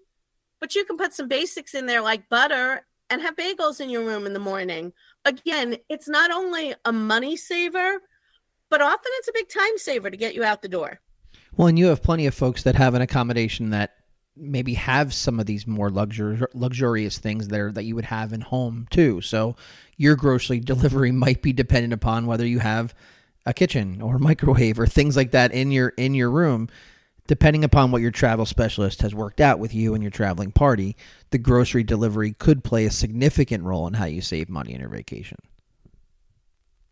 But 0.60 0.76
you 0.76 0.86
can 0.86 0.98
put 0.98 1.14
some 1.14 1.28
basics 1.28 1.76
in 1.76 1.86
there 1.86 2.02
like 2.02 2.30
butter 2.30 2.86
and 3.10 3.22
have 3.22 3.36
bagels 3.36 3.80
in 3.80 3.90
your 3.90 4.06
room 4.06 4.26
in 4.26 4.34
the 4.34 4.40
morning. 4.40 4.94
Again, 5.26 5.78
it's 5.90 6.08
not 6.08 6.32
only 6.32 6.74
a 6.86 6.92
money 6.92 7.36
saver, 7.36 8.02
but 8.70 8.82
often 8.82 9.12
it's 9.18 9.28
a 9.28 9.34
big 9.34 9.50
time 9.50 9.78
saver 9.78 10.10
to 10.10 10.18
get 10.18 10.36
you 10.36 10.44
out 10.44 10.62
the 10.62 10.68
door. 10.68 11.00
Well, 11.56 11.68
and 11.68 11.80
you 11.80 11.88
have 11.88 12.04
plenty 12.04 12.26
of 12.26 12.34
folks 12.34 12.64
that 12.64 12.76
have 12.76 12.94
an 12.94 13.02
accommodation 13.02 13.70
that 13.70 13.92
maybe 14.36 14.74
have 14.74 15.14
some 15.14 15.40
of 15.40 15.46
these 15.46 15.66
more 15.66 15.90
luxur- 15.90 16.48
luxurious 16.54 17.18
things 17.18 17.48
there 17.48 17.72
that 17.72 17.84
you 17.84 17.96
would 17.96 18.06
have 18.06 18.34
in 18.34 18.42
home 18.42 18.88
too. 18.90 19.22
So 19.22 19.56
your 19.98 20.16
grocery 20.16 20.60
delivery 20.62 21.12
might 21.12 21.42
be 21.42 21.54
dependent 21.54 21.94
upon 21.94 22.26
whether 22.26 22.46
you 22.46 22.60
have 22.60 22.94
a 23.46 23.54
kitchen 23.54 24.02
or 24.02 24.18
microwave 24.20 24.80
or 24.80 24.88
things 24.88 25.16
like 25.16 25.32
that 25.32 25.52
in 25.52 25.72
your 25.72 25.90
in 25.90 26.14
your 26.14 26.32
room. 26.32 26.68
Depending 27.28 27.64
upon 27.64 27.92
what 27.92 28.02
your 28.02 28.12
travel 28.12 28.46
specialist 28.46 29.02
has 29.02 29.16
worked 29.16 29.42
out 29.42 29.58
with 29.58 29.74
you 29.74 29.96
and 29.96 30.04
your 30.04 30.12
traveling 30.12 30.52
party, 30.52 30.96
the 31.32 31.40
grocery 31.40 31.84
delivery 31.84 32.34
could 32.34 32.64
play 32.64 32.86
a 32.86 32.92
significant 32.92 33.64
role 33.64 33.88
in 33.88 33.96
how 33.96 34.06
you 34.06 34.22
save 34.22 34.48
money 34.48 34.76
on 34.76 34.80
your 34.80 34.90
vacation. 34.90 35.38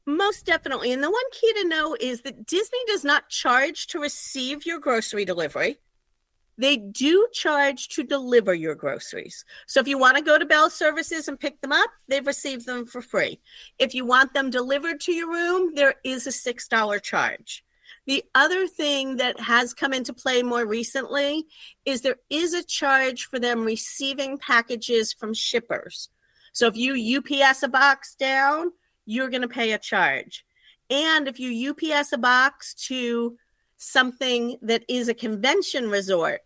Most 0.05 0.45
definitely. 0.45 0.91
And 0.91 1.03
the 1.03 1.11
one 1.11 1.23
key 1.31 1.53
to 1.53 1.67
know 1.67 1.95
is 1.99 2.21
that 2.21 2.45
Disney 2.47 2.79
does 2.87 3.03
not 3.03 3.29
charge 3.29 3.87
to 3.87 3.99
receive 3.99 4.65
your 4.65 4.79
grocery 4.79 5.23
delivery. 5.23 5.77
They 6.57 6.77
do 6.77 7.27
charge 7.31 7.87
to 7.89 8.03
deliver 8.03 8.53
your 8.53 8.75
groceries. 8.75 9.45
So 9.65 9.79
if 9.79 9.87
you 9.87 9.97
want 9.97 10.17
to 10.17 10.23
go 10.23 10.37
to 10.37 10.45
Bell 10.45 10.69
Services 10.69 11.27
and 11.27 11.39
pick 11.39 11.61
them 11.61 11.71
up, 11.71 11.89
they've 12.07 12.25
received 12.25 12.65
them 12.65 12.85
for 12.85 13.01
free. 13.01 13.39
If 13.79 13.95
you 13.95 14.05
want 14.05 14.33
them 14.33 14.49
delivered 14.49 14.99
to 15.01 15.13
your 15.13 15.31
room, 15.31 15.73
there 15.73 15.95
is 16.03 16.27
a 16.27 16.31
$6 16.31 17.01
charge. 17.01 17.63
The 18.05 18.23
other 18.35 18.67
thing 18.67 19.17
that 19.17 19.39
has 19.39 19.73
come 19.73 19.93
into 19.93 20.13
play 20.13 20.43
more 20.43 20.65
recently 20.65 21.45
is 21.85 22.01
there 22.01 22.17
is 22.29 22.53
a 22.53 22.63
charge 22.63 23.25
for 23.25 23.39
them 23.39 23.63
receiving 23.63 24.37
packages 24.37 25.13
from 25.13 25.33
shippers. 25.33 26.09
So 26.51 26.67
if 26.67 26.75
you 26.75 27.17
UPS 27.17 27.63
a 27.63 27.67
box 27.69 28.15
down, 28.15 28.71
you're 29.05 29.29
going 29.29 29.41
to 29.41 29.47
pay 29.47 29.71
a 29.71 29.79
charge. 29.79 30.45
And 30.89 31.27
if 31.27 31.39
you 31.39 31.71
UPS 31.71 32.11
a 32.13 32.17
box 32.17 32.73
to 32.87 33.37
something 33.77 34.57
that 34.61 34.83
is 34.87 35.07
a 35.07 35.13
convention 35.13 35.89
resort, 35.89 36.41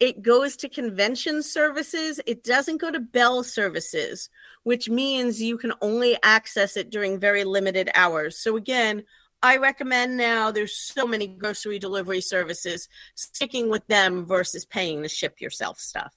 it 0.00 0.22
goes 0.22 0.56
to 0.56 0.68
convention 0.68 1.42
services. 1.42 2.20
It 2.26 2.42
doesn't 2.42 2.80
go 2.80 2.90
to 2.90 2.98
Bell 2.98 3.44
services, 3.44 4.30
which 4.64 4.88
means 4.88 5.40
you 5.40 5.56
can 5.58 5.72
only 5.80 6.16
access 6.22 6.76
it 6.76 6.90
during 6.90 7.20
very 7.20 7.44
limited 7.44 7.88
hours. 7.94 8.36
So, 8.36 8.56
again, 8.56 9.04
I 9.42 9.56
recommend 9.56 10.16
now 10.16 10.52
there's 10.52 10.76
so 10.76 11.06
many 11.06 11.26
grocery 11.26 11.78
delivery 11.78 12.20
services, 12.20 12.88
sticking 13.16 13.68
with 13.68 13.84
them 13.88 14.24
versus 14.24 14.64
paying 14.64 15.02
to 15.02 15.08
ship 15.08 15.40
yourself 15.40 15.80
stuff. 15.80 16.12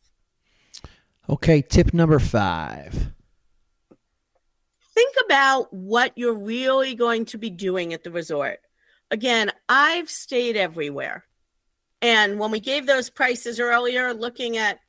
Okay, 1.28 1.62
tip 1.64 1.94
number 1.94 2.20
five. 2.20 3.12
Think 4.94 5.16
about 5.26 5.74
what 5.74 6.14
you're 6.16 6.38
really 6.38 6.94
going 6.94 7.26
to 7.26 7.38
be 7.40 7.50
doing 7.50 7.94
at 7.94 8.04
the 8.04 8.12
resort. 8.12 8.60
Again, 9.10 9.52
I've 9.68 10.10
stayed 10.10 10.56
everywhere. 10.56 11.26
And 12.02 12.40
when 12.40 12.52
we 12.52 12.60
gave 12.60 12.86
those 12.86 13.10
prices 13.10 13.60
earlier, 13.60 14.14
looking 14.14 14.58
at 14.58 14.80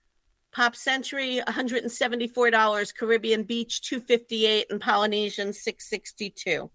Pop 0.53 0.77
Century, 0.77 1.41
$174, 1.47 2.95
Caribbean 2.95 3.43
Beach, 3.45 3.81
258 3.81 4.67
and 4.71 4.81
Polynesian, 4.81 5.53
662 5.53 6.71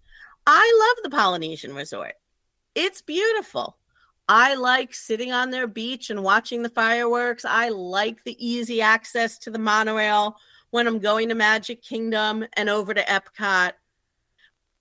I 0.48 0.94
love 0.96 1.04
the 1.04 1.16
Polynesian 1.16 1.74
Resort. 1.74 2.14
It's 2.76 3.02
beautiful. 3.02 3.78
I 4.28 4.56
like 4.56 4.94
sitting 4.94 5.32
on 5.32 5.50
their 5.50 5.68
beach 5.68 6.10
and 6.10 6.24
watching 6.24 6.62
the 6.62 6.70
fireworks. 6.70 7.44
I 7.44 7.70
like 7.70 8.24
the 8.24 8.38
easy 8.46 8.82
access 8.82 9.38
to 9.40 9.52
the 9.52 9.60
monorail 9.60 10.38
when 10.70 10.88
I'm 10.88 11.00
going 11.00 11.30
to 11.30 11.36
Magic 11.36 11.82
Kingdom 11.82 12.46
and 12.54 12.70
over 12.70 12.94
to 12.94 13.04
Epcot. 13.04 13.74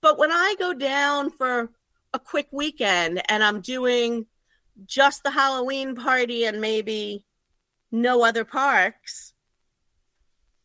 But 0.01 0.17
when 0.17 0.31
I 0.31 0.55
go 0.57 0.73
down 0.73 1.31
for 1.31 1.69
a 2.13 2.19
quick 2.19 2.47
weekend 2.51 3.21
and 3.29 3.43
I'm 3.43 3.61
doing 3.61 4.25
just 4.85 5.23
the 5.23 5.31
Halloween 5.31 5.95
party 5.95 6.45
and 6.45 6.61
maybe 6.61 7.25
no 7.91 8.23
other 8.23 8.45
parks 8.45 9.33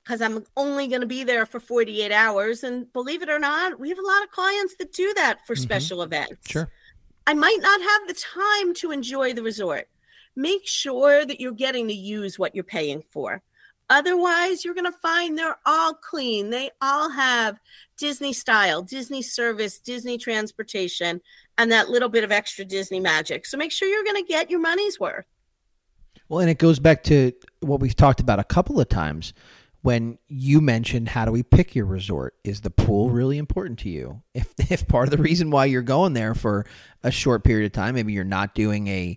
because 0.06 0.22
I'm 0.22 0.44
only 0.56 0.86
going 0.86 1.00
to 1.00 1.06
be 1.06 1.24
there 1.24 1.44
for 1.46 1.58
48 1.58 2.12
hours. 2.12 2.62
And 2.62 2.92
believe 2.92 3.22
it 3.22 3.28
or 3.28 3.40
not, 3.40 3.80
we 3.80 3.88
have 3.88 3.98
a 3.98 4.06
lot 4.06 4.22
of 4.22 4.30
clients 4.30 4.76
that 4.76 4.92
do 4.92 5.12
that 5.14 5.44
for 5.46 5.54
mm-hmm. 5.54 5.62
special 5.62 6.02
events. 6.02 6.48
Sure. 6.48 6.70
I 7.26 7.34
might 7.34 7.58
not 7.60 7.80
have 7.80 8.06
the 8.06 8.14
time 8.14 8.72
to 8.74 8.92
enjoy 8.92 9.32
the 9.32 9.42
resort. 9.42 9.88
Make 10.36 10.66
sure 10.66 11.26
that 11.26 11.40
you're 11.40 11.52
getting 11.52 11.88
to 11.88 11.94
use 11.94 12.38
what 12.38 12.54
you're 12.54 12.62
paying 12.62 13.02
for. 13.10 13.42
Otherwise, 13.90 14.64
you're 14.64 14.74
going 14.74 14.90
to 14.90 14.98
find 14.98 15.36
they're 15.36 15.58
all 15.66 15.94
clean. 15.94 16.50
They 16.50 16.70
all 16.80 17.10
have 17.10 17.58
Disney 17.98 18.32
style, 18.32 18.82
Disney 18.82 19.22
service, 19.22 19.78
Disney 19.80 20.18
transportation, 20.18 21.20
and 21.58 21.72
that 21.72 21.88
little 21.88 22.08
bit 22.08 22.22
of 22.22 22.30
extra 22.30 22.64
Disney 22.64 23.00
magic. 23.00 23.44
So 23.46 23.56
make 23.56 23.72
sure 23.72 23.88
you're 23.88 24.04
going 24.04 24.24
to 24.24 24.28
get 24.28 24.50
your 24.50 24.60
money's 24.60 25.00
worth. 25.00 25.24
Well, 26.28 26.40
and 26.40 26.50
it 26.50 26.58
goes 26.58 26.78
back 26.78 27.02
to 27.04 27.32
what 27.60 27.80
we've 27.80 27.94
talked 27.94 28.20
about 28.20 28.38
a 28.38 28.44
couple 28.44 28.80
of 28.80 28.88
times 28.88 29.32
when 29.86 30.18
you 30.26 30.60
mentioned 30.60 31.08
how 31.10 31.24
do 31.24 31.30
we 31.30 31.44
pick 31.44 31.76
your 31.76 31.86
resort? 31.86 32.34
Is 32.42 32.62
the 32.62 32.70
pool 32.70 33.10
really 33.10 33.38
important 33.38 33.78
to 33.80 33.88
you? 33.88 34.20
If 34.34 34.52
if 34.70 34.88
part 34.88 35.06
of 35.06 35.16
the 35.16 35.22
reason 35.22 35.50
why 35.50 35.66
you're 35.66 35.82
going 35.82 36.12
there 36.12 36.34
for 36.34 36.66
a 37.04 37.12
short 37.12 37.44
period 37.44 37.66
of 37.66 37.72
time, 37.72 37.94
maybe 37.94 38.12
you're 38.12 38.24
not 38.24 38.54
doing 38.54 38.88
a 38.88 39.16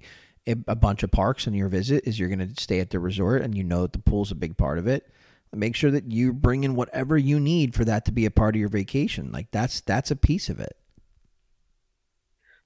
a 0.68 0.76
bunch 0.76 1.04
of 1.04 1.12
parks 1.12 1.48
in 1.48 1.54
your 1.54 1.70
visit 1.70 2.08
is 2.08 2.20
you're 2.20 2.30
going 2.30 2.54
to 2.54 2.62
stay 2.62 2.80
at 2.80 2.90
the 2.90 3.00
resort 3.00 3.42
and 3.44 3.56
you 3.56 3.64
know 3.64 3.84
that 3.84 3.94
the 3.94 4.00
pool's 4.00 4.32
a 4.32 4.36
big 4.36 4.58
part 4.58 4.80
of 4.80 4.88
it 4.88 5.12
make 5.54 5.76
sure 5.76 5.92
that 5.92 6.12
you 6.12 6.34
bring 6.34 6.64
in 6.64 6.74
whatever 6.74 7.16
you 7.16 7.40
need 7.40 7.76
for 7.76 7.86
that 7.86 8.04
to 8.06 8.12
be 8.12 8.26
a 8.26 8.32
part 8.32 8.56
of 8.56 8.60
your 8.60 8.70
vacation 8.70 9.32
like 9.32 9.52
that's 9.52 9.82
that's 9.82 10.10
a 10.10 10.16
piece 10.16 10.50
of 10.50 10.60
it 10.60 10.76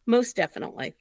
most 0.06 0.38
definitely 0.38 0.96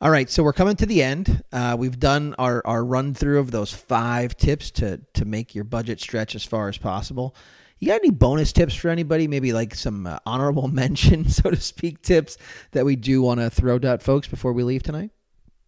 all 0.00 0.10
right 0.10 0.30
so 0.30 0.42
we're 0.42 0.52
coming 0.52 0.76
to 0.76 0.86
the 0.86 1.02
end. 1.02 1.42
Uh, 1.52 1.76
we've 1.78 1.98
done 1.98 2.34
our, 2.38 2.62
our 2.66 2.84
run 2.84 3.14
through 3.14 3.38
of 3.40 3.50
those 3.50 3.72
five 3.72 4.36
tips 4.36 4.70
to 4.72 5.00
to 5.14 5.24
make 5.24 5.54
your 5.54 5.64
budget 5.64 6.00
stretch 6.00 6.34
as 6.34 6.44
far 6.44 6.68
as 6.68 6.78
possible. 6.78 7.34
You 7.80 7.88
got 7.88 8.00
any 8.00 8.10
bonus 8.10 8.52
tips 8.52 8.74
for 8.74 8.88
anybody? 8.88 9.28
Maybe 9.28 9.52
like 9.52 9.74
some 9.74 10.06
uh, 10.06 10.18
honorable 10.26 10.68
mention 10.72 11.28
so 11.28 11.50
to 11.50 11.60
speak 11.60 12.02
tips 12.02 12.36
that 12.72 12.84
we 12.84 12.96
do 12.96 13.22
want 13.22 13.40
to 13.40 13.50
throw 13.50 13.78
out, 13.84 14.02
folks 14.02 14.28
before 14.28 14.52
we 14.52 14.62
leave 14.62 14.82
tonight? 14.82 15.10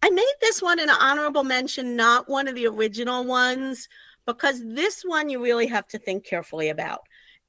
I 0.03 0.09
made 0.09 0.33
this 0.41 0.61
one 0.61 0.79
an 0.79 0.89
honorable 0.89 1.43
mention, 1.43 1.95
not 1.95 2.27
one 2.27 2.47
of 2.47 2.55
the 2.55 2.67
original 2.67 3.23
ones, 3.23 3.87
because 4.25 4.61
this 4.65 5.03
one 5.03 5.29
you 5.29 5.41
really 5.41 5.67
have 5.67 5.87
to 5.87 5.99
think 5.99 6.25
carefully 6.25 6.69
about. 6.69 7.01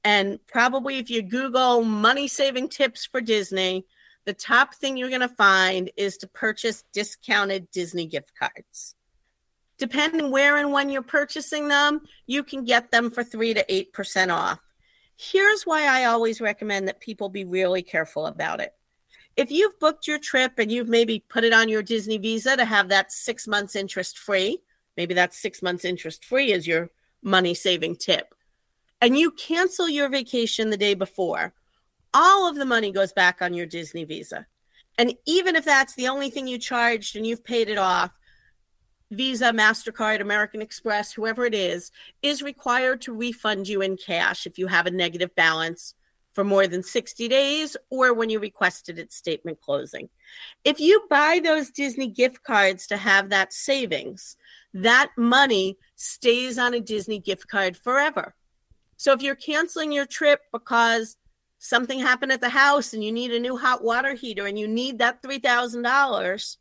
And 0.03 0.39
probably 0.47 0.99
if 0.99 1.09
you 1.09 1.23
Google 1.23 1.83
money 1.83 2.27
saving 2.27 2.69
tips 2.69 3.05
for 3.05 3.21
Disney, 3.21 3.85
the 4.25 4.33
top 4.33 4.75
thing 4.75 4.97
you're 4.97 5.09
going 5.09 5.21
to 5.21 5.29
find 5.29 5.91
is 5.97 6.17
to 6.17 6.27
purchase 6.27 6.83
discounted 6.93 7.69
Disney 7.71 8.05
gift 8.05 8.31
cards. 8.37 8.95
Depending 9.77 10.31
where 10.31 10.57
and 10.57 10.71
when 10.71 10.89
you're 10.89 11.01
purchasing 11.01 11.67
them, 11.67 12.01
you 12.27 12.43
can 12.43 12.63
get 12.63 12.91
them 12.91 13.11
for 13.11 13.23
3 13.23 13.53
to 13.55 13.65
8% 13.65 14.33
off. 14.33 14.59
Here's 15.17 15.63
why 15.63 15.87
I 15.87 16.05
always 16.05 16.41
recommend 16.41 16.87
that 16.87 16.99
people 16.99 17.29
be 17.29 17.45
really 17.45 17.81
careful 17.81 18.27
about 18.27 18.59
it 18.59 18.73
if 19.35 19.51
you've 19.51 19.79
booked 19.79 20.07
your 20.07 20.19
trip 20.19 20.53
and 20.57 20.71
you've 20.71 20.89
maybe 20.89 21.23
put 21.27 21.43
it 21.43 21.53
on 21.53 21.69
your 21.69 21.81
Disney 21.81 22.17
Visa 22.17 22.55
to 22.55 22.65
have 22.65 22.89
that 22.89 23.11
six 23.11 23.47
months 23.47 23.75
interest 23.75 24.17
free, 24.17 24.59
maybe 24.95 25.13
that 25.15 25.33
six 25.33 25.61
months 25.61 25.85
interest 25.85 26.23
free 26.25 26.51
is 26.51 26.67
your 26.67 26.89
money 27.23 27.53
saving 27.53 27.95
tip, 27.95 28.35
and 29.01 29.17
you 29.17 29.31
cancel 29.31 29.89
your 29.89 30.09
vacation 30.09 30.69
the 30.69 30.77
day 30.77 30.93
before, 30.93 31.53
all 32.13 32.47
of 32.47 32.55
the 32.55 32.65
money 32.65 32.91
goes 32.91 33.13
back 33.13 33.41
on 33.41 33.53
your 33.53 33.65
Disney 33.65 34.03
Visa. 34.03 34.45
And 34.97 35.15
even 35.25 35.55
if 35.55 35.65
that's 35.65 35.95
the 35.95 36.07
only 36.07 36.29
thing 36.29 36.47
you 36.47 36.57
charged 36.57 37.15
and 37.15 37.25
you've 37.25 37.43
paid 37.43 37.69
it 37.69 37.77
off, 37.77 38.11
Visa, 39.11 39.51
MasterCard, 39.51 40.21
American 40.21 40.61
Express, 40.61 41.13
whoever 41.13 41.45
it 41.45 41.53
is, 41.53 41.91
is 42.21 42.41
required 42.41 43.01
to 43.01 43.15
refund 43.15 43.67
you 43.67 43.81
in 43.81 43.97
cash 43.97 44.45
if 44.47 44.57
you 44.57 44.67
have 44.67 44.85
a 44.85 44.91
negative 44.91 45.33
balance 45.35 45.93
for 46.33 46.43
more 46.43 46.65
than 46.65 46.81
60 46.81 47.27
days 47.27 47.77
or 47.91 48.13
when 48.13 48.29
you 48.29 48.39
requested 48.39 48.97
its 48.97 49.15
statement 49.15 49.61
closing. 49.61 50.09
If 50.63 50.79
you 50.79 51.05
buy 51.09 51.39
those 51.43 51.69
Disney 51.69 52.07
gift 52.07 52.43
cards 52.43 52.87
to 52.87 52.97
have 52.97 53.29
that 53.29 53.53
savings, 53.53 54.35
that 54.73 55.11
money 55.15 55.77
stays 55.95 56.57
on 56.57 56.73
a 56.73 56.79
Disney 56.79 57.19
gift 57.19 57.47
card 57.47 57.77
forever. 57.77 58.33
So 58.97 59.13
if 59.13 59.21
you're 59.21 59.35
canceling 59.35 59.91
your 59.91 60.07
trip 60.07 60.41
because 60.51 61.17
something 61.63 61.97
happened 61.97 62.33
at 62.33 62.41
the 62.41 62.49
house 62.49 62.91
and 62.91 63.01
you 63.01 63.09
need 63.09 63.31
a 63.31 63.39
new 63.39 63.55
hot 63.55 63.81
water 63.81 64.13
heater 64.13 64.47
and 64.47 64.59
you 64.59 64.67
need 64.67 64.99
that 64.99 65.23
$3,000, 65.23 66.57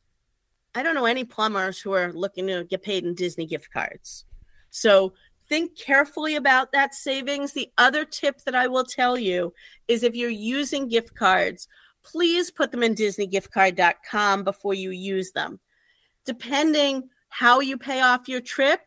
I 0.77 0.83
don't 0.85 0.95
know 0.95 1.07
any 1.07 1.25
plumbers 1.25 1.81
who 1.81 1.93
are 1.93 2.13
looking 2.13 2.47
to 2.47 2.63
get 2.63 2.85
paid 2.85 3.05
in 3.05 3.17
Disney 3.17 3.45
gift 3.45 3.73
cards. 3.73 4.25
So 4.71 5.13
think 5.49 5.77
carefully 5.77 6.37
about 6.37 6.71
that 6.71 6.95
savings. 6.95 7.53
The 7.53 7.69
other 7.79 8.05
tip 8.05 8.45
that 8.45 8.55
I 8.55 8.69
will 8.69 8.85
tell 8.85 9.19
you 9.19 9.53
is 9.89 10.05
if 10.05 10.15
you're 10.15 10.31
using 10.31 10.87
gift 10.87 11.17
cards, 11.17 11.67
please 12.05 12.53
put 12.53 12.71
them 12.71 12.85
in 12.85 12.95
disneygiftcard.com 12.95 14.45
before 14.45 14.75
you 14.75 14.91
use 14.91 15.33
them. 15.33 15.59
Depending 16.25 17.09
how 17.29 17.59
you 17.59 17.77
pay 17.77 18.03
off 18.03 18.29
your 18.29 18.41
trip, 18.41 18.83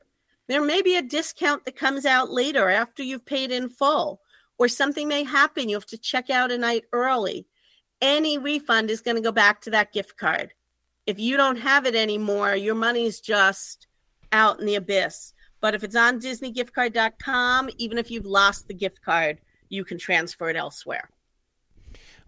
there 0.47 0.63
may 0.63 0.81
be 0.81 0.95
a 0.95 1.01
discount 1.01 1.65
that 1.65 1.75
comes 1.75 2.05
out 2.05 2.31
later 2.31 2.69
after 2.69 3.03
you've 3.03 3.25
paid 3.25 3.51
in 3.51 3.67
full, 3.67 4.21
or 4.57 4.67
something 4.67 5.07
may 5.07 5.23
happen. 5.23 5.69
You 5.69 5.75
have 5.75 5.85
to 5.87 5.97
check 5.97 6.29
out 6.29 6.51
a 6.51 6.57
night 6.57 6.83
early. 6.91 7.47
Any 8.01 8.37
refund 8.37 8.89
is 8.89 9.01
going 9.01 9.15
to 9.15 9.21
go 9.21 9.31
back 9.31 9.61
to 9.61 9.69
that 9.71 9.93
gift 9.93 10.17
card. 10.17 10.53
If 11.05 11.19
you 11.19 11.37
don't 11.37 11.57
have 11.57 11.85
it 11.85 11.95
anymore, 11.95 12.55
your 12.55 12.75
money's 12.75 13.21
just 13.21 13.87
out 14.31 14.59
in 14.59 14.65
the 14.65 14.75
abyss. 14.75 15.33
But 15.61 15.73
if 15.75 15.83
it's 15.83 15.95
on 15.95 16.19
DisneyGiftCard.com, 16.19 17.69
even 17.77 17.97
if 17.97 18.11
you've 18.11 18.25
lost 18.25 18.67
the 18.67 18.73
gift 18.73 19.01
card, 19.01 19.39
you 19.69 19.83
can 19.83 19.97
transfer 19.97 20.49
it 20.49 20.55
elsewhere. 20.55 21.09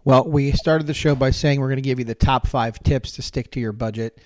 Well, 0.04 0.24
we 0.24 0.52
started 0.52 0.86
the 0.86 0.94
show 0.94 1.14
by 1.14 1.30
saying 1.30 1.60
we're 1.60 1.68
going 1.68 1.76
to 1.76 1.82
give 1.82 1.98
you 1.98 2.04
the 2.04 2.14
top 2.14 2.46
five 2.46 2.82
tips 2.82 3.12
to 3.12 3.22
stick 3.22 3.50
to 3.52 3.60
your 3.60 3.72
budget. 3.72 4.18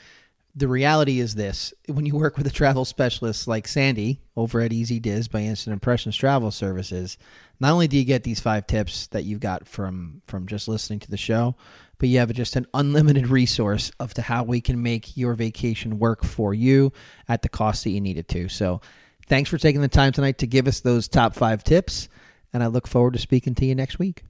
The 0.55 0.69
reality 0.69 1.19
is 1.19 1.35
this 1.35 1.73
when 1.87 2.05
you 2.05 2.15
work 2.15 2.37
with 2.37 2.47
a 2.47 2.51
travel 2.51 2.85
specialist 2.85 3.49
like 3.49 3.67
Sandy 3.67 4.21
over 4.37 4.61
at 4.61 4.73
Easy 4.73 5.01
Diz 5.01 5.27
by 5.27 5.41
Instant 5.41 5.73
Impressions 5.73 6.15
Travel 6.15 6.51
Services, 6.51 7.17
not 7.59 7.73
only 7.73 7.89
do 7.89 7.97
you 7.97 8.05
get 8.05 8.23
these 8.23 8.41
five 8.41 8.67
tips 8.67 9.07
that 9.09 9.25
you've 9.25 9.41
got 9.41 9.67
from 9.67 10.21
from 10.27 10.47
just 10.47 10.69
listening 10.69 10.99
to 11.01 11.11
the 11.11 11.17
show, 11.17 11.57
but 11.97 12.11
you 12.11 12.19
have 12.19 12.33
just 12.35 12.57
an 12.57 12.67
unlimited 12.75 13.29
resource 13.29 13.91
of 13.99 14.13
to 14.15 14.23
how 14.23 14.45
we 14.45 14.61
can 14.61 14.83
make 14.83 15.17
your 15.17 15.33
vacation 15.33 15.99
work 15.99 16.23
for 16.23 16.53
you 16.53 16.93
at 17.29 17.41
the 17.41 17.49
cost 17.49 17.85
that 17.85 17.91
you 17.91 18.01
need 18.01 18.19
it 18.19 18.29
to. 18.29 18.49
So 18.49 18.83
Thanks 19.33 19.49
for 19.49 19.59
taking 19.59 19.81
the 19.81 19.89
time 19.89 20.13
tonight 20.13 20.39
to 20.39 20.47
give 20.47 20.67
us 20.67 20.81
those 20.81 21.09
top 21.09 21.35
five 21.35 21.65
tips, 21.65 22.09
and 22.53 22.63
I 22.63 22.67
look 22.67 22.87
forward 22.87 23.15
to 23.15 23.19
speaking 23.19 23.55
to 23.57 23.65
you 23.65 23.75
next 23.75 23.99
week. 23.99 24.25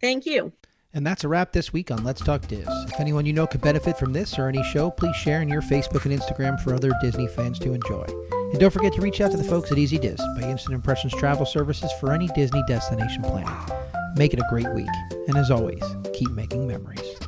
Thank 0.00 0.26
you. 0.26 0.52
And 0.94 1.06
that's 1.06 1.22
a 1.22 1.28
wrap 1.28 1.52
this 1.52 1.72
week 1.72 1.90
on 1.90 2.02
Let's 2.02 2.22
Talk 2.22 2.46
Diz. 2.48 2.66
If 2.66 2.98
anyone 2.98 3.26
you 3.26 3.34
know 3.34 3.46
could 3.46 3.60
benefit 3.60 3.98
from 3.98 4.14
this 4.14 4.38
or 4.38 4.48
any 4.48 4.62
show, 4.64 4.90
please 4.90 5.14
share 5.14 5.42
in 5.42 5.48
your 5.48 5.60
Facebook 5.60 6.06
and 6.06 6.18
Instagram 6.18 6.58
for 6.60 6.74
other 6.74 6.92
Disney 7.02 7.28
fans 7.28 7.58
to 7.58 7.74
enjoy. 7.74 8.04
And 8.50 8.58
don't 8.58 8.70
forget 8.70 8.94
to 8.94 9.02
reach 9.02 9.20
out 9.20 9.30
to 9.32 9.36
the 9.36 9.44
folks 9.44 9.70
at 9.70 9.76
Easy 9.76 9.98
Diz 9.98 10.20
by 10.40 10.48
Instant 10.48 10.74
Impressions 10.74 11.14
Travel 11.14 11.44
Services 11.44 11.92
for 12.00 12.12
any 12.12 12.28
Disney 12.28 12.62
destination 12.66 13.22
planning. 13.22 13.54
Make 14.16 14.32
it 14.32 14.40
a 14.40 14.46
great 14.48 14.72
week. 14.72 14.88
And 15.28 15.36
as 15.36 15.50
always, 15.50 15.82
keep 16.14 16.30
making 16.30 16.66
memories. 16.66 17.27